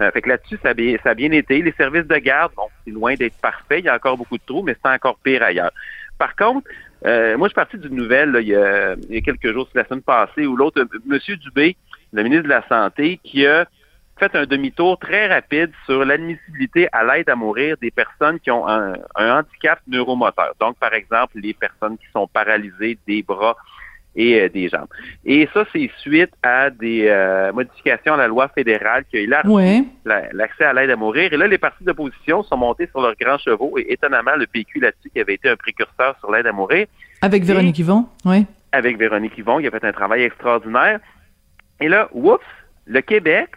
Euh, 0.00 0.10
fait 0.10 0.22
que 0.22 0.28
là-dessus, 0.28 0.58
ça, 0.62 0.72
ça 1.02 1.10
a 1.10 1.14
bien 1.14 1.30
été. 1.32 1.62
Les 1.62 1.72
services 1.72 2.06
de 2.06 2.16
garde, 2.16 2.52
bon, 2.54 2.68
c'est 2.84 2.90
loin 2.90 3.14
d'être 3.14 3.36
parfait. 3.40 3.78
Il 3.78 3.86
y 3.86 3.88
a 3.88 3.94
encore 3.94 4.18
beaucoup 4.18 4.36
de 4.36 4.44
trous, 4.44 4.62
mais 4.62 4.76
c'est 4.82 4.90
encore 4.90 5.16
pire 5.22 5.42
ailleurs. 5.42 5.72
Par 6.18 6.34
contre, 6.36 6.68
euh, 7.04 7.36
moi, 7.36 7.48
je 7.48 7.50
suis 7.50 7.54
parti 7.54 7.78
d'une 7.78 7.94
nouvelle 7.94 8.30
là, 8.30 8.40
il, 8.40 8.48
y 8.48 8.54
a, 8.54 8.94
il 8.94 9.14
y 9.14 9.18
a 9.18 9.20
quelques 9.20 9.52
jours, 9.52 9.68
la 9.74 9.84
semaine 9.84 10.02
passée, 10.02 10.46
où 10.46 10.56
l'autre, 10.56 10.80
M. 10.80 11.18
Dubé, 11.36 11.76
le 12.12 12.22
ministre 12.22 12.44
de 12.44 12.48
la 12.48 12.66
Santé, 12.68 13.20
qui 13.22 13.46
a 13.46 13.66
fait 14.18 14.34
un 14.34 14.46
demi-tour 14.46 14.98
très 14.98 15.28
rapide 15.28 15.70
sur 15.84 16.04
l'admissibilité 16.04 16.88
à 16.92 17.04
l'aide 17.04 17.28
à 17.28 17.36
mourir 17.36 17.76
des 17.80 17.90
personnes 17.90 18.40
qui 18.40 18.50
ont 18.50 18.66
un, 18.66 18.94
handicap 19.14 19.80
neuromoteur. 19.86 20.54
Donc, 20.58 20.78
par 20.78 20.94
exemple, 20.94 21.38
les 21.38 21.52
personnes 21.52 21.98
qui 21.98 22.06
sont 22.12 22.26
paralysées 22.26 22.98
des 23.06 23.22
bras 23.22 23.56
et 24.16 24.40
euh, 24.40 24.48
des 24.48 24.68
jambes. 24.68 24.88
Et 25.24 25.48
ça, 25.52 25.64
c'est 25.72 25.90
suite 25.98 26.32
à 26.42 26.70
des 26.70 27.06
euh, 27.06 27.52
modifications 27.52 28.14
à 28.14 28.16
la 28.16 28.26
loi 28.26 28.48
fédérale 28.48 29.04
qui 29.10 29.18
a 29.18 29.20
élargi 29.20 29.86
l'accès 30.04 30.64
à 30.64 30.72
l'aide 30.72 30.90
à 30.90 30.96
mourir. 30.96 31.32
Et 31.32 31.36
là, 31.36 31.46
les 31.46 31.58
partis 31.58 31.84
d'opposition 31.84 32.42
sont 32.42 32.56
montés 32.56 32.88
sur 32.88 33.00
leurs 33.00 33.14
grands 33.16 33.38
chevaux 33.38 33.76
et 33.78 33.92
étonnamment, 33.92 34.34
le 34.36 34.46
PQ 34.46 34.80
là-dessus, 34.80 35.10
qui 35.10 35.20
avait 35.20 35.34
été 35.34 35.48
un 35.48 35.56
précurseur 35.56 36.16
sur 36.18 36.32
l'aide 36.32 36.46
à 36.46 36.52
mourir. 36.52 36.86
Avec 37.20 37.44
Véronique 37.44 37.78
Yvon, 37.78 38.06
oui. 38.24 38.46
Avec 38.72 38.98
Véronique 38.98 39.36
Yvon, 39.38 39.60
qui 39.60 39.66
a 39.66 39.70
fait 39.70 39.84
un 39.84 39.92
travail 39.92 40.22
extraordinaire. 40.22 40.98
Et 41.80 41.88
là, 41.88 42.08
oups, 42.12 42.42
le 42.86 43.00
Québec, 43.02 43.50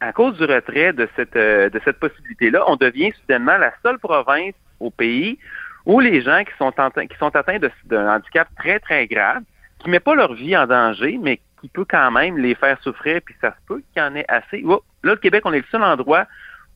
à 0.00 0.12
cause 0.12 0.36
du 0.36 0.44
retrait 0.44 0.92
de 0.92 1.08
cette, 1.16 1.36
euh, 1.36 1.68
de 1.68 1.80
cette 1.84 1.98
possibilité-là, 1.98 2.64
on 2.68 2.76
devient 2.76 3.12
soudainement 3.20 3.56
la 3.58 3.72
seule 3.82 3.98
province 3.98 4.54
au 4.80 4.90
pays 4.90 5.38
où 5.86 6.00
les 6.00 6.22
gens 6.22 6.42
qui 6.44 6.52
sont, 6.58 6.72
qui 6.72 7.18
sont 7.18 7.34
atteints 7.36 7.58
d'un 7.84 8.16
handicap 8.16 8.48
très, 8.56 8.78
très 8.80 9.06
grave, 9.06 9.42
qui 9.84 9.90
ne 9.90 9.92
met 9.92 10.00
pas 10.00 10.14
leur 10.14 10.34
vie 10.34 10.56
en 10.56 10.66
danger, 10.66 11.18
mais 11.22 11.40
qui 11.60 11.68
peut 11.68 11.84
quand 11.88 12.10
même 12.10 12.38
les 12.38 12.54
faire 12.54 12.78
souffrir, 12.82 13.20
puis 13.24 13.34
ça 13.40 13.50
se 13.50 13.66
peut 13.66 13.82
qu'il 13.92 14.02
y 14.02 14.04
en 14.04 14.14
ait 14.16 14.24
assez. 14.28 14.62
là, 14.62 14.78
le 15.02 15.16
Québec, 15.16 15.42
on 15.44 15.52
est 15.52 15.58
le 15.58 15.66
seul 15.70 15.82
endroit 15.82 16.26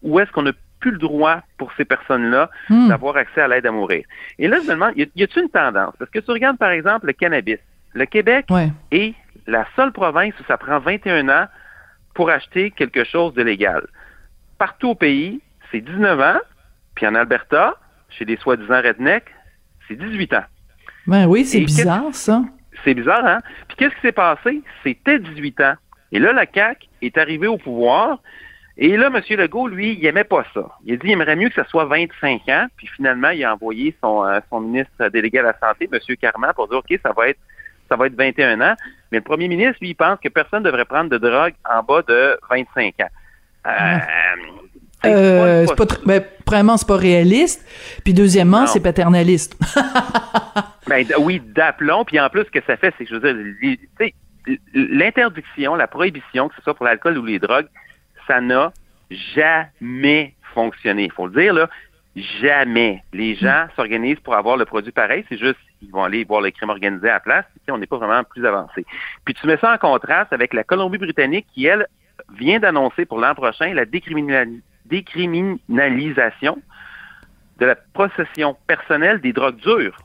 où 0.02 0.20
est-ce 0.20 0.30
qu'on 0.30 0.42
n'a 0.42 0.52
plus 0.80 0.92
le 0.92 0.98
droit 0.98 1.40
pour 1.56 1.72
ces 1.76 1.84
personnes-là 1.84 2.50
hmm. 2.68 2.88
d'avoir 2.88 3.16
accès 3.16 3.40
à 3.40 3.48
l'aide 3.48 3.66
à 3.66 3.72
mourir. 3.72 4.04
Et 4.38 4.46
là, 4.46 4.58
je 4.62 4.68
me 4.68 4.74
demande, 4.74 4.92
y 4.96 5.02
a-t-il 5.02 5.42
une 5.42 5.48
tendance? 5.48 5.94
Parce 5.98 6.10
que 6.10 6.20
tu 6.20 6.30
regardes, 6.30 6.58
par 6.58 6.70
exemple, 6.70 7.06
le 7.06 7.14
cannabis. 7.14 7.58
Le 7.94 8.04
Québec 8.04 8.46
est 8.92 9.14
la 9.46 9.66
seule 9.74 9.90
province 9.92 10.34
où 10.38 10.44
ça 10.46 10.56
prend 10.56 10.78
21 10.78 11.28
ans 11.28 11.46
pour 12.14 12.30
acheter 12.30 12.70
quelque 12.70 13.02
chose 13.04 13.34
de 13.34 13.42
légal. 13.42 13.86
Partout 14.58 14.90
au 14.90 14.94
pays, 14.94 15.40
c'est 15.72 15.80
19 15.80 16.20
ans, 16.20 16.40
puis 16.94 17.06
en 17.06 17.14
Alberta, 17.14 17.76
chez 18.10 18.24
des 18.24 18.36
soi-disant 18.36 18.82
rednecks, 18.82 19.34
c'est 19.88 19.96
18 19.96 20.34
ans. 20.34 20.44
Ben 21.06 21.26
oui, 21.26 21.44
c'est 21.44 21.60
bizarre, 21.60 22.14
ça. 22.14 22.42
C'est 22.84 22.94
bizarre, 22.94 23.24
hein? 23.24 23.40
Puis 23.68 23.76
qu'est-ce 23.76 23.94
qui 23.94 24.00
s'est 24.00 24.12
passé? 24.12 24.62
C'était 24.84 25.18
18 25.18 25.60
ans. 25.60 25.74
Et 26.12 26.18
là, 26.18 26.32
la 26.32 26.46
CAQ 26.52 26.86
est 27.02 27.18
arrivée 27.18 27.46
au 27.46 27.58
pouvoir. 27.58 28.20
Et 28.76 28.96
là, 28.96 29.10
M. 29.12 29.20
Legault, 29.36 29.66
lui, 29.66 29.94
il 29.94 30.06
aimait 30.06 30.24
pas 30.24 30.44
ça. 30.54 30.68
Il 30.84 30.92
a 30.92 30.96
dit 30.96 31.02
qu'il 31.02 31.10
aimerait 31.10 31.36
mieux 31.36 31.48
que 31.48 31.56
ça 31.56 31.64
soit 31.64 31.84
25 31.84 32.48
ans. 32.48 32.66
Puis 32.76 32.86
finalement, 32.86 33.30
il 33.30 33.44
a 33.44 33.52
envoyé 33.52 33.94
son, 34.00 34.24
euh, 34.24 34.38
son 34.48 34.60
ministre 34.60 35.08
délégué 35.08 35.40
à 35.40 35.42
la 35.42 35.58
Santé, 35.58 35.88
M. 35.92 35.98
Carman, 36.16 36.52
pour 36.54 36.68
dire, 36.68 36.78
OK, 36.78 36.98
ça 37.02 37.12
va 37.12 37.28
être 37.28 37.40
ça 37.88 37.96
va 37.96 38.06
être 38.06 38.16
21 38.16 38.60
ans. 38.60 38.74
Mais 39.10 39.18
le 39.18 39.24
premier 39.24 39.48
ministre, 39.48 39.78
lui, 39.80 39.90
il 39.90 39.94
pense 39.94 40.18
que 40.20 40.28
personne 40.28 40.62
ne 40.62 40.66
devrait 40.66 40.84
prendre 40.84 41.10
de 41.10 41.18
drogue 41.18 41.54
en 41.68 41.82
bas 41.82 42.02
de 42.02 42.38
25 42.50 42.94
ans. 43.00 43.08
Euh, 43.66 43.98
euh, 45.04 45.66
c'est 45.66 45.76
pas, 45.76 45.84
ben, 46.04 46.24
premièrement, 46.44 46.76
c'est 46.76 46.88
pas 46.88 46.96
réaliste. 46.96 47.66
Puis 48.04 48.14
deuxièmement, 48.14 48.66
c'est 48.66 48.80
paternaliste. 48.80 49.56
ben, 50.88 51.06
oui, 51.18 51.40
d'aplomb. 51.40 52.04
Puis 52.04 52.18
en 52.18 52.28
plus, 52.28 52.44
ce 52.44 52.50
que 52.50 52.64
ça 52.66 52.76
fait, 52.76 52.92
c'est 52.98 53.04
que 53.04 53.10
je 53.10 53.16
veux 53.16 53.32
dire, 53.32 54.12
l'interdiction, 54.74 55.74
la 55.74 55.86
prohibition, 55.86 56.48
que 56.48 56.54
ce 56.56 56.62
soit 56.62 56.74
pour 56.74 56.86
l'alcool 56.86 57.18
ou 57.18 57.24
les 57.24 57.38
drogues, 57.38 57.68
ça 58.26 58.40
n'a 58.40 58.72
jamais 59.34 60.34
fonctionné. 60.54 61.04
Il 61.04 61.12
faut 61.12 61.26
le 61.26 61.40
dire, 61.40 61.54
là. 61.54 61.68
Jamais. 62.40 63.04
Les 63.12 63.36
gens 63.36 63.66
s'organisent 63.76 64.18
pour 64.18 64.34
avoir 64.34 64.56
le 64.56 64.64
produit 64.64 64.90
pareil. 64.90 65.24
C'est 65.28 65.38
juste, 65.38 65.58
ils 65.82 65.90
vont 65.90 66.02
aller 66.02 66.24
voir 66.24 66.40
le 66.40 66.50
crime 66.50 66.70
organisé 66.70 67.08
à 67.08 67.14
la 67.14 67.20
place. 67.20 67.44
on 67.68 67.78
n'est 67.78 67.86
pas 67.86 67.98
vraiment 67.98 68.24
plus 68.24 68.44
avancé. 68.44 68.84
Puis 69.24 69.34
tu 69.34 69.46
mets 69.46 69.58
ça 69.58 69.72
en 69.72 69.78
contraste 69.78 70.32
avec 70.32 70.52
la 70.52 70.64
Colombie-Britannique 70.64 71.46
qui, 71.54 71.66
elle, 71.66 71.86
vient 72.36 72.58
d'annoncer 72.58 73.04
pour 73.04 73.20
l'an 73.20 73.34
prochain 73.36 73.72
la 73.72 73.84
décriminalisation 73.84 74.62
de 77.60 77.66
la 77.66 77.74
possession 77.74 78.56
personnelle 78.66 79.20
des 79.20 79.32
drogues 79.32 79.56
dures. 79.56 79.98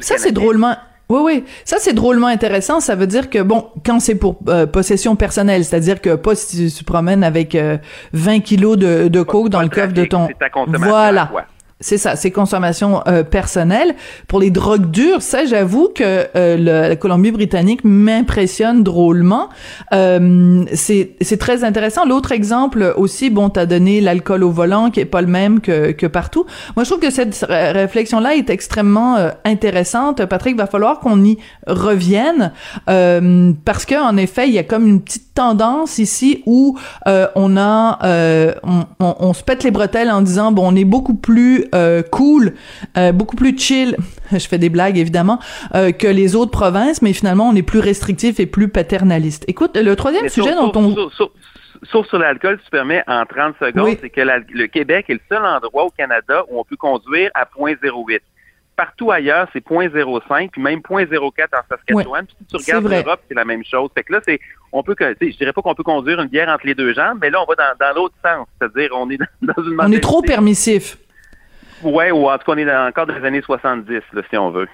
ça, 0.00 0.18
c'est 0.18 0.32
drôlement... 0.32 0.76
Oui, 1.08 1.20
oui. 1.22 1.44
Ça, 1.64 1.76
c'est 1.78 1.92
drôlement 1.92 2.26
intéressant. 2.26 2.80
Ça 2.80 2.96
veut 2.96 3.06
dire 3.06 3.30
que, 3.30 3.40
bon, 3.40 3.70
quand 3.84 4.00
c'est 4.00 4.16
pour 4.16 4.40
euh, 4.48 4.66
possession 4.66 5.14
personnelle, 5.14 5.64
c'est-à-dire 5.64 6.00
que 6.00 6.16
pas 6.16 6.34
si 6.34 6.68
tu, 6.68 6.78
te 6.78 6.84
promènes 6.84 7.22
avec 7.22 7.54
20 7.54 7.60
euh, 7.62 8.40
kilos 8.40 8.76
de, 8.76 9.06
de 9.06 9.22
coke 9.22 9.48
dans 9.48 9.62
le 9.62 9.68
coffre 9.68 9.92
de 9.92 10.04
ton... 10.04 10.28
Voilà. 10.66 11.30
C'est 11.78 11.98
ça, 11.98 12.16
c'est 12.16 12.30
consommation 12.30 13.02
euh, 13.06 13.22
personnelle. 13.22 13.96
Pour 14.28 14.40
les 14.40 14.50
drogues 14.50 14.90
dures, 14.90 15.20
ça, 15.20 15.44
j'avoue 15.44 15.90
que 15.94 16.26
euh, 16.34 16.56
la 16.56 16.96
Colombie-Britannique 16.96 17.84
m'impressionne 17.84 18.82
drôlement. 18.82 19.50
Euh, 19.92 20.64
c'est 20.72 21.36
très 21.38 21.64
intéressant. 21.64 22.06
L'autre 22.06 22.32
exemple 22.32 22.94
aussi, 22.96 23.28
bon, 23.28 23.50
t'as 23.50 23.66
donné 23.66 24.00
l'alcool 24.00 24.42
au 24.42 24.50
volant, 24.50 24.90
qui 24.90 25.00
est 25.00 25.04
pas 25.04 25.20
le 25.20 25.26
même 25.26 25.60
que, 25.60 25.92
que 25.92 26.06
partout. 26.06 26.46
Moi, 26.76 26.84
je 26.84 26.90
trouve 26.90 27.02
que 27.02 27.10
cette 27.10 27.44
réflexion-là 27.46 28.36
est 28.36 28.48
extrêmement 28.48 29.16
euh, 29.16 29.30
intéressante. 29.44 30.24
Patrick, 30.24 30.56
va 30.56 30.66
falloir 30.66 31.00
qu'on 31.00 31.22
y 31.24 31.36
revienne 31.66 32.52
parce 32.86 33.84
que 33.84 34.02
en 34.02 34.16
effet, 34.16 34.48
il 34.48 34.54
y 34.54 34.58
a 34.58 34.64
comme 34.64 34.86
une 34.86 35.02
petite 35.02 35.25
tendance 35.36 35.98
ici 35.98 36.42
où 36.46 36.78
on 37.06 37.56
a, 37.56 38.56
on, 38.64 38.86
on, 38.98 39.14
on 39.20 39.32
se 39.32 39.44
pète 39.44 39.62
les 39.62 39.70
bretelles 39.70 40.10
en 40.10 40.22
disant, 40.22 40.52
bon, 40.52 40.72
on 40.72 40.74
est 40.74 40.84
beaucoup 40.84 41.14
plus 41.14 41.66
euh, 41.74 42.02
cool, 42.02 42.54
euh, 42.96 43.12
beaucoup 43.12 43.36
plus 43.36 43.56
chill. 43.58 43.96
Je 44.32 44.46
fais 44.46 44.58
des 44.58 44.68
blagues 44.68 44.98
évidemment 44.98 45.38
euh, 45.74 45.92
que 45.92 46.06
les 46.06 46.34
autres 46.34 46.50
provinces, 46.50 47.02
mais 47.02 47.12
finalement 47.12 47.48
on 47.48 47.54
est 47.54 47.62
plus 47.62 47.80
restrictif 47.80 48.40
et 48.40 48.46
plus 48.46 48.68
paternaliste. 48.68 49.44
Écoute, 49.48 49.76
le 49.76 49.94
troisième 49.96 50.28
sujet 50.28 50.54
dont 50.54 50.72
on 50.74 50.94
sauf, 51.90 52.08
sur 52.08 52.18
l'alcool, 52.18 52.58
tu 52.64 52.70
permets 52.70 53.02
en 53.06 53.24
30 53.26 53.54
secondes, 53.60 53.96
c'est 54.00 54.10
que 54.10 54.20
le 54.20 54.66
Québec 54.66 55.06
est 55.08 55.14
le 55.14 55.20
seul 55.28 55.44
endroit 55.44 55.84
au 55.84 55.90
Canada 55.90 56.44
où 56.48 56.58
on 56.58 56.64
peut 56.64 56.76
conduire 56.76 57.30
à 57.34 57.44
0.08 57.44 58.20
partout 58.76 59.10
ailleurs, 59.10 59.48
c'est 59.52 59.66
0.05, 59.66 60.50
puis 60.50 60.62
même 60.62 60.80
0.04 60.80 61.44
en 61.52 61.62
Saskatchewan. 61.68 62.26
puis 62.26 62.36
si 62.38 62.46
tu 62.46 62.56
regardes 62.56 62.88
l'Europe, 62.88 63.20
c'est 63.28 63.34
la 63.34 63.44
même 63.44 63.64
chose. 63.64 63.90
Fait 63.94 64.04
que 64.04 64.12
là, 64.12 64.20
c'est, 64.24 64.38
on 64.72 64.82
peut, 64.82 64.94
je 65.00 65.36
dirais 65.36 65.52
pas 65.52 65.62
qu'on 65.62 65.74
peut 65.74 65.82
conduire 65.82 66.20
une 66.20 66.28
bière 66.28 66.48
entre 66.48 66.66
les 66.66 66.74
deux 66.74 66.92
jambes, 66.92 67.18
mais 67.20 67.30
là, 67.30 67.42
on 67.42 67.46
va 67.46 67.74
dans, 67.78 67.94
l'autre 67.94 68.14
sens. 68.24 68.46
C'est-à-dire, 68.60 68.90
on 68.94 69.10
est 69.10 69.18
dans, 69.42 69.62
une 69.62 69.76
On 69.80 69.90
est 69.90 70.00
trop 70.02 70.22
permissif. 70.22 70.98
Ouais, 71.82 72.10
ou 72.10 72.28
en 72.28 72.38
tout 72.38 72.44
cas, 72.44 72.52
on 72.52 72.58
est 72.58 72.76
encore 72.76 73.06
dans 73.06 73.14
les 73.14 73.24
années 73.24 73.42
70, 73.42 74.00
là, 74.12 74.22
si 74.28 74.36
on 74.36 74.50
veut. 74.50 74.68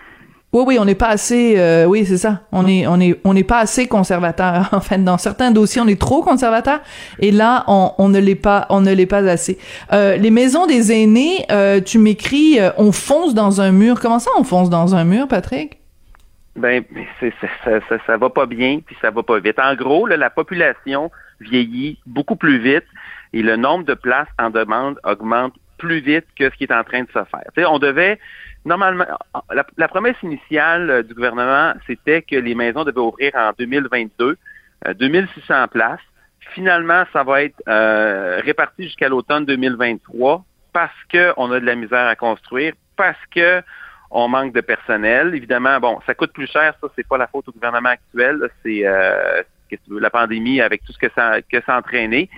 Oui, 0.54 0.64
oui, 0.66 0.78
on 0.78 0.84
n'est 0.84 0.94
pas 0.94 1.08
assez. 1.08 1.54
Euh, 1.58 1.86
oui, 1.86 2.04
c'est 2.04 2.18
ça. 2.18 2.42
On 2.52 2.66
est, 2.66 2.86
on 2.86 3.00
est, 3.00 3.18
on 3.24 3.32
n'est 3.32 3.42
pas 3.42 3.58
assez 3.58 3.88
conservateur. 3.88 4.68
En 4.72 4.80
fait, 4.80 4.98
dans 4.98 5.16
certains 5.16 5.50
dossiers, 5.50 5.80
on 5.80 5.88
est 5.88 6.00
trop 6.00 6.22
conservateur, 6.22 6.80
et 7.18 7.30
là, 7.30 7.64
on, 7.68 7.92
on 7.98 8.08
ne 8.08 8.18
l'est 8.18 8.34
pas, 8.34 8.66
on 8.68 8.80
ne 8.80 8.92
l'est 8.92 9.06
pas 9.06 9.26
assez. 9.28 9.58
Euh, 9.92 10.16
les 10.16 10.30
maisons 10.30 10.66
des 10.66 10.92
aînés, 10.92 11.46
euh, 11.50 11.80
tu 11.80 11.98
m'écris, 11.98 12.58
euh, 12.60 12.70
on 12.76 12.92
fonce 12.92 13.34
dans 13.34 13.60
un 13.60 13.72
mur. 13.72 14.00
Comment 14.00 14.18
ça, 14.18 14.30
on 14.36 14.44
fonce 14.44 14.68
dans 14.68 14.94
un 14.94 15.04
mur, 15.04 15.26
Patrick? 15.28 15.78
Ben, 16.56 16.84
c'est, 17.20 17.32
ça, 17.40 17.80
ça, 17.88 17.96
ça, 18.06 18.16
va 18.18 18.28
pas 18.28 18.44
bien, 18.44 18.80
puis 18.84 18.94
ça 19.00 19.10
va 19.10 19.22
pas 19.22 19.38
vite. 19.38 19.58
En 19.58 19.74
gros, 19.74 20.06
là, 20.06 20.18
la 20.18 20.28
population 20.28 21.10
vieillit 21.40 21.98
beaucoup 22.04 22.36
plus 22.36 22.58
vite, 22.58 22.84
et 23.32 23.42
le 23.42 23.56
nombre 23.56 23.84
de 23.84 23.94
places 23.94 24.28
en 24.38 24.50
demande 24.50 24.98
augmente 25.04 25.54
plus 25.78 26.00
vite 26.00 26.26
que 26.38 26.50
ce 26.50 26.56
qui 26.56 26.64
est 26.64 26.72
en 26.72 26.84
train 26.84 27.02
de 27.02 27.08
se 27.08 27.12
faire. 27.24 27.70
on 27.70 27.78
devait, 27.78 28.18
normalement, 28.64 29.04
la, 29.76 29.88
promesse 29.88 30.16
initiale 30.22 30.90
euh, 30.90 31.02
du 31.02 31.14
gouvernement, 31.14 31.74
c'était 31.86 32.22
que 32.22 32.36
les 32.36 32.54
maisons 32.54 32.84
devaient 32.84 33.00
ouvrir 33.00 33.32
en 33.34 33.52
2022, 33.58 34.36
2600 34.94 35.54
euh, 35.54 35.66
places. 35.66 36.00
Finalement, 36.54 37.04
ça 37.12 37.22
va 37.22 37.42
être 37.42 37.62
euh, 37.68 38.40
réparti 38.44 38.84
jusqu'à 38.84 39.08
l'automne 39.08 39.44
2023 39.46 40.44
parce 40.72 40.92
qu'on 41.10 41.52
a 41.52 41.60
de 41.60 41.66
la 41.66 41.74
misère 41.74 42.06
à 42.06 42.16
construire, 42.16 42.74
parce 42.96 43.18
que 43.34 43.62
on 44.10 44.28
manque 44.28 44.52
de 44.52 44.60
personnel. 44.60 45.34
Évidemment, 45.34 45.78
bon, 45.80 46.00
ça 46.06 46.14
coûte 46.14 46.32
plus 46.32 46.46
cher, 46.46 46.74
ça, 46.80 46.88
c'est 46.96 47.06
pas 47.06 47.16
la 47.16 47.26
faute 47.26 47.48
au 47.48 47.52
gouvernement 47.52 47.90
actuel, 47.90 48.48
c'est 48.62 48.84
la 49.88 50.10
pandémie 50.10 50.60
avec 50.60 50.84
tout 50.84 50.92
ce 50.92 50.98
que 50.98 51.10
ça, 51.14 51.40
que 51.40 51.62
ça 51.64 51.76
a 51.76 51.78
entraîné. 51.78 52.28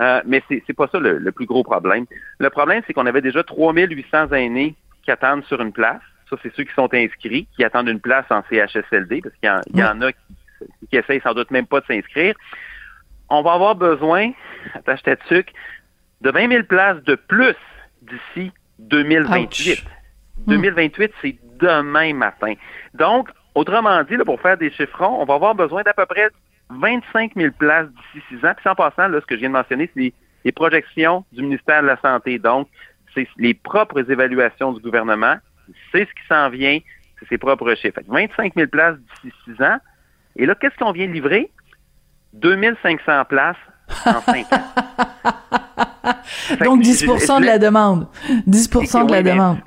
Euh, 0.00 0.20
mais 0.24 0.42
c'est 0.48 0.72
pas 0.74 0.86
ça 0.88 1.00
le, 1.00 1.32
plus 1.32 1.46
gros 1.46 1.64
problème. 1.64 2.06
Le 2.38 2.50
problème, 2.50 2.82
c'est 2.86 2.92
qu'on 2.92 3.06
avait 3.06 3.20
déjà 3.20 3.42
3800 3.42 4.32
aînés 4.32 4.74
qui 5.08 5.12
attendent 5.12 5.44
sur 5.46 5.58
une 5.62 5.72
place. 5.72 6.02
Ça, 6.28 6.36
c'est 6.42 6.54
ceux 6.54 6.64
qui 6.64 6.74
sont 6.74 6.92
inscrits, 6.92 7.48
qui 7.56 7.64
attendent 7.64 7.88
une 7.88 8.00
place 8.00 8.26
en 8.28 8.42
CHSLD, 8.50 9.22
parce 9.22 9.34
qu'il 9.36 9.80
y, 9.80 9.82
en 9.82 10.02
a 10.02 10.12
qui, 10.12 10.18
qui 10.90 10.96
essayent 10.98 11.22
sans 11.22 11.32
doute 11.32 11.50
même 11.50 11.66
pas 11.66 11.80
de 11.80 11.86
s'inscrire. 11.86 12.34
On 13.30 13.40
va 13.40 13.54
avoir 13.54 13.74
besoin, 13.74 14.32
attache 14.74 15.02
ta 15.02 15.16
sucre, 15.26 15.50
de 16.20 16.30
20 16.30 16.50
000 16.50 16.62
places 16.64 17.02
de 17.04 17.14
plus 17.14 17.56
d'ici 18.02 18.52
2028. 18.80 19.82
2028, 20.46 21.12
c'est 21.22 21.38
demain 21.58 22.12
matin. 22.12 22.52
Donc, 22.92 23.30
autrement 23.54 24.02
dit, 24.04 24.16
là, 24.16 24.26
pour 24.26 24.38
faire 24.42 24.58
des 24.58 24.70
chiffrons, 24.70 25.22
on 25.22 25.24
va 25.24 25.34
avoir 25.34 25.54
besoin 25.54 25.84
d'à 25.84 25.94
peu 25.94 26.04
près 26.04 26.28
25 26.68 27.32
000 27.34 27.54
places 27.58 27.88
d'ici 27.88 28.26
six 28.28 28.46
ans. 28.46 28.52
Puis 28.54 28.68
en 28.68 28.74
passant, 28.74 29.08
là, 29.08 29.20
ce 29.22 29.26
que 29.26 29.36
je 29.36 29.40
viens 29.40 29.48
de 29.48 29.54
mentionner, 29.54 29.90
c'est 29.94 30.12
les, 30.44 30.52
projections 30.52 31.24
du 31.32 31.42
ministère 31.42 31.82
de 31.82 31.86
la 31.86 31.98
Santé. 32.00 32.38
Donc, 32.38 32.68
c'est 33.14 33.28
les 33.38 33.54
propres 33.54 34.10
évaluations 34.10 34.72
du 34.72 34.80
gouvernement. 34.80 35.36
C'est 35.92 36.06
ce 36.06 36.10
qui 36.10 36.26
s'en 36.28 36.48
vient. 36.50 36.78
C'est 37.18 37.28
ses 37.28 37.38
propres 37.38 37.74
chiffres. 37.74 38.00
25 38.06 38.54
000 38.54 38.68
places 38.68 38.96
d'ici 38.96 39.34
six 39.44 39.62
ans. 39.62 39.78
Et 40.36 40.46
là, 40.46 40.54
qu'est-ce 40.54 40.76
qu'on 40.76 40.92
vient 40.92 41.06
livrer? 41.06 41.50
2500 42.34 43.24
places 43.24 43.56
en 44.06 44.20
5 44.20 44.52
ans. 44.52 44.64
Donc 46.64 46.82
10% 46.82 47.40
de 47.40 47.46
la 47.46 47.58
demande. 47.58 48.06
10% 48.48 49.06
de 49.06 49.12
la 49.12 49.22
demande. 49.22 49.58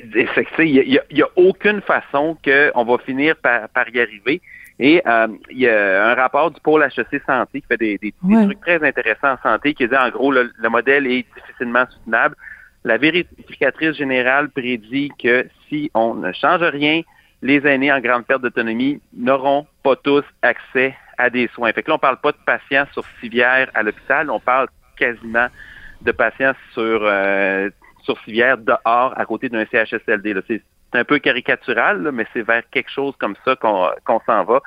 Il 0.00 0.98
n'y 1.12 1.22
a, 1.22 1.28
aucune 1.36 1.80
façon 1.82 2.36
qu'on 2.44 2.84
va 2.84 2.98
finir 2.98 3.36
par, 3.36 3.68
par 3.70 3.88
y 3.88 4.00
arriver. 4.00 4.40
Et 4.80 5.02
euh, 5.06 5.26
il 5.50 5.58
y 5.58 5.68
a 5.68 6.10
un 6.10 6.14
rapport 6.14 6.50
du 6.52 6.60
pôle 6.60 6.84
HEC 6.84 7.20
Santé 7.26 7.60
qui 7.60 7.66
fait 7.66 7.76
des, 7.76 7.98
des, 7.98 8.14
trucs 8.22 8.60
très 8.60 8.86
intéressants 8.86 9.32
en 9.32 9.38
santé, 9.42 9.74
qui 9.74 9.88
dit 9.88 9.96
en 9.96 10.08
gros 10.10 10.30
le, 10.30 10.52
modèle 10.70 11.06
est 11.06 11.26
difficilement 11.36 11.84
soutenable. 11.90 12.36
La 12.84 12.96
vérificatrice 12.96 13.96
générale 13.96 14.50
prédit 14.50 15.10
que 15.22 15.46
si 15.68 15.90
on 15.94 16.14
ne 16.14 16.32
change 16.32 16.62
rien, 16.62 17.02
les 17.42 17.66
aînés 17.66 17.92
en 17.92 18.00
grande 18.00 18.24
perte 18.24 18.42
d'autonomie 18.42 19.00
n'auront 19.16 19.66
pas 19.82 19.96
tous 19.96 20.24
accès 20.42 20.94
à 21.18 21.30
des 21.30 21.48
soins. 21.54 21.72
Fait 21.72 21.82
que 21.82 21.90
là, 21.90 21.96
on 21.96 21.98
parle 21.98 22.20
pas 22.20 22.32
de 22.32 22.38
patients 22.44 22.86
sur 22.92 23.04
civière 23.20 23.70
à 23.74 23.82
l'hôpital, 23.82 24.30
on 24.30 24.40
parle 24.40 24.68
quasiment 24.96 25.48
de 26.02 26.12
patients 26.12 26.52
sur 26.72 27.00
euh, 27.02 27.68
sur 28.02 28.18
civière 28.24 28.56
dehors 28.58 29.12
à 29.16 29.24
côté 29.26 29.48
d'un 29.48 29.64
CHSLD. 29.66 30.34
C'est 30.46 30.62
un 30.94 31.04
peu 31.04 31.18
caricatural, 31.18 32.10
mais 32.12 32.26
c'est 32.32 32.42
vers 32.42 32.62
quelque 32.70 32.90
chose 32.90 33.14
comme 33.18 33.34
ça 33.44 33.56
qu'on 33.56 34.20
s'en 34.26 34.44
va. 34.44 34.60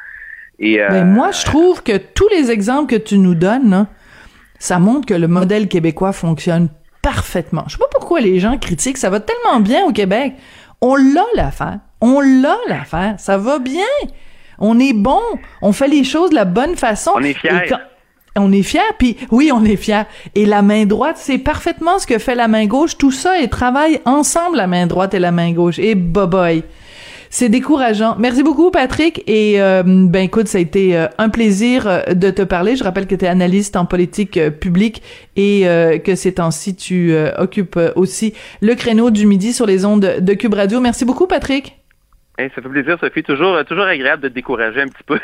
Et, 0.59 0.77
ben, 0.77 1.05
moi, 1.05 1.31
je 1.31 1.43
trouve 1.43 1.81
que 1.81 1.97
tous 1.97 2.27
les 2.29 2.51
exemples 2.51 2.91
que 2.91 3.01
tu 3.01 3.17
nous 3.17 3.33
donnes, 3.33 3.87
ça 4.59 4.77
montre 4.77 5.07
que 5.07 5.15
le 5.15 5.27
modèle 5.27 5.67
québécois 5.67 6.13
fonctionne 6.13 6.69
parfaitement. 7.01 7.63
Je 7.67 7.73
sais 7.73 7.79
pas 7.79 7.89
pourquoi 7.91 8.21
les 8.21 8.39
gens 8.39 8.57
critiquent, 8.57 8.97
ça 8.97 9.09
va 9.09 9.19
tellement 9.19 9.59
bien 9.59 9.85
au 9.85 9.91
Québec. 9.91 10.33
On 10.81 10.95
l'a 10.95 11.25
l'affaire. 11.35 11.79
On 12.01 12.19
l'a 12.21 12.57
l'affaire. 12.67 13.15
Ça 13.17 13.37
va 13.37 13.59
bien. 13.59 13.85
On 14.57 14.79
est 14.79 14.93
bon. 14.93 15.21
On 15.61 15.71
fait 15.71 15.87
les 15.87 16.03
choses 16.03 16.31
de 16.31 16.35
la 16.35 16.45
bonne 16.45 16.75
façon. 16.75 17.11
On 17.15 17.23
est 17.23 17.33
fiers. 17.33 17.75
On 18.37 18.51
est 18.53 18.63
fiers, 18.63 18.79
puis 18.97 19.17
oui, 19.29 19.51
on 19.53 19.65
est 19.65 19.75
fiers. 19.75 20.03
Et 20.35 20.45
la 20.45 20.61
main 20.61 20.85
droite, 20.85 21.17
c'est 21.19 21.37
parfaitement 21.37 21.99
ce 21.99 22.07
que 22.07 22.17
fait 22.17 22.35
la 22.35 22.47
main 22.47 22.65
gauche. 22.65 22.97
Tout 22.97 23.11
ça, 23.11 23.39
et 23.39 23.49
travaille 23.49 23.99
ensemble, 24.05 24.57
la 24.57 24.67
main 24.67 24.87
droite 24.87 25.13
et 25.13 25.19
la 25.19 25.31
main 25.31 25.51
gauche. 25.51 25.79
Et 25.79 25.95
boboy. 25.95 26.63
C'est 27.33 27.47
décourageant. 27.47 28.17
Merci 28.19 28.43
beaucoup, 28.43 28.71
Patrick. 28.71 29.23
Et 29.25 29.61
euh, 29.61 29.83
ben 29.85 30.25
écoute, 30.25 30.49
ça 30.49 30.57
a 30.57 30.61
été 30.61 30.97
euh, 30.97 31.07
un 31.17 31.29
plaisir 31.29 31.87
euh, 31.87 32.13
de 32.13 32.29
te 32.29 32.41
parler. 32.41 32.75
Je 32.75 32.83
rappelle 32.83 33.07
que 33.07 33.15
tu 33.15 33.23
es 33.23 33.27
analyste 33.29 33.77
en 33.77 33.85
politique 33.85 34.37
publique 34.59 35.01
et 35.37 35.65
que 36.03 36.15
ces 36.15 36.33
temps-ci, 36.33 36.75
tu 36.75 37.15
occupes 37.37 37.79
aussi 37.95 38.33
le 38.59 38.75
créneau 38.75 39.11
du 39.11 39.25
midi 39.25 39.53
sur 39.53 39.65
les 39.65 39.85
ondes 39.85 40.17
de 40.19 40.33
Cube 40.33 40.53
Radio. 40.53 40.81
Merci 40.81 41.05
beaucoup, 41.05 41.25
Patrick 41.25 41.80
ça 42.55 42.61
fait 42.61 42.69
plaisir, 42.69 42.97
Sophie. 42.99 43.23
Toujours, 43.23 43.63
toujours 43.65 43.85
agréable 43.85 44.23
de 44.23 44.29
te 44.29 44.33
décourager 44.33 44.81
un 44.81 44.87
petit 44.87 45.03
peu. 45.05 45.19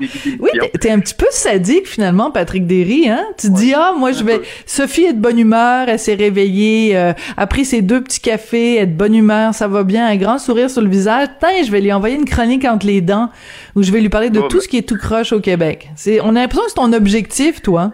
oui, 0.40 0.50
t'es 0.80 0.90
un 0.90 1.00
petit 1.00 1.14
peu 1.14 1.26
sadique 1.30 1.86
finalement, 1.88 2.30
Patrick 2.30 2.66
Derry. 2.66 3.08
Hein? 3.08 3.24
Tu 3.38 3.50
dis 3.50 3.74
ah 3.74 3.92
moi 3.96 4.12
je 4.12 4.24
vais. 4.24 4.40
Sophie 4.66 5.04
est 5.04 5.12
de 5.12 5.20
bonne 5.20 5.38
humeur, 5.38 5.88
elle 5.88 5.98
s'est 5.98 6.14
réveillée, 6.14 6.96
euh, 6.96 7.12
a 7.36 7.46
pris 7.46 7.64
ses 7.64 7.82
deux 7.82 8.02
petits 8.02 8.20
cafés, 8.20 8.76
elle 8.76 8.82
est 8.82 8.86
de 8.86 8.96
bonne 8.96 9.14
humeur, 9.14 9.54
ça 9.54 9.68
va 9.68 9.84
bien, 9.84 10.06
un 10.06 10.16
grand 10.16 10.38
sourire 10.38 10.70
sur 10.70 10.82
le 10.82 10.88
visage. 10.88 11.28
Tiens, 11.40 11.62
je 11.64 11.70
vais 11.70 11.80
lui 11.80 11.92
envoyer 11.92 12.16
une 12.16 12.24
chronique 12.24 12.64
entre 12.64 12.86
les 12.86 13.00
dents 13.00 13.30
où 13.74 13.82
je 13.82 13.92
vais 13.92 14.00
lui 14.00 14.08
parler 14.08 14.30
de 14.30 14.40
tout 14.40 14.60
ce 14.60 14.68
qui 14.68 14.78
est 14.78 14.88
tout 14.88 14.98
croche 14.98 15.32
au 15.32 15.40
Québec. 15.40 15.88
C'est, 15.96 16.20
on 16.20 16.30
a 16.30 16.40
l'impression 16.40 16.64
que 16.64 16.70
c'est 16.70 16.76
ton 16.76 16.92
objectif, 16.92 17.62
toi. 17.62 17.92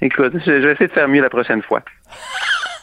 Écoute, 0.00 0.32
je 0.44 0.50
vais 0.50 0.72
essayer 0.72 0.88
de 0.88 0.92
faire 0.92 1.08
mieux 1.08 1.22
la 1.22 1.30
prochaine 1.30 1.62
fois. 1.62 1.82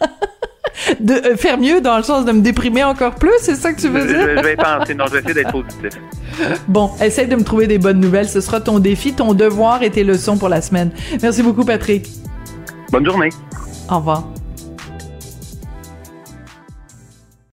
de 0.99 1.13
euh, 1.13 1.37
faire 1.37 1.57
mieux 1.57 1.81
dans 1.81 1.97
le 1.97 2.03
sens 2.03 2.25
de 2.25 2.31
me 2.31 2.41
déprimer 2.41 2.83
encore 2.83 3.15
plus, 3.15 3.31
c'est 3.41 3.55
ça 3.55 3.73
que 3.73 3.81
tu 3.81 3.89
veux 3.89 4.05
dire? 4.05 4.37
Je, 4.37 4.43
vais 4.43 4.55
penser, 4.55 4.93
non, 4.93 5.05
je 5.07 5.13
vais 5.13 5.19
essayer 5.19 5.33
d'être 5.33 5.51
positif. 5.51 5.99
Bon, 6.67 6.91
essaye 7.01 7.27
de 7.27 7.35
me 7.35 7.43
trouver 7.43 7.67
des 7.67 7.77
bonnes 7.77 7.99
nouvelles. 7.99 8.29
Ce 8.29 8.39
sera 8.39 8.61
ton 8.61 8.79
défi, 8.79 9.13
ton 9.13 9.33
devoir 9.33 9.83
et 9.83 9.89
tes 9.89 10.05
leçons 10.05 10.37
pour 10.37 10.47
la 10.47 10.61
semaine. 10.61 10.91
Merci 11.21 11.43
beaucoup, 11.43 11.65
Patrick. 11.65 12.07
Bonne 12.89 13.05
journée. 13.05 13.29
Au 13.89 13.97
revoir. 13.97 14.40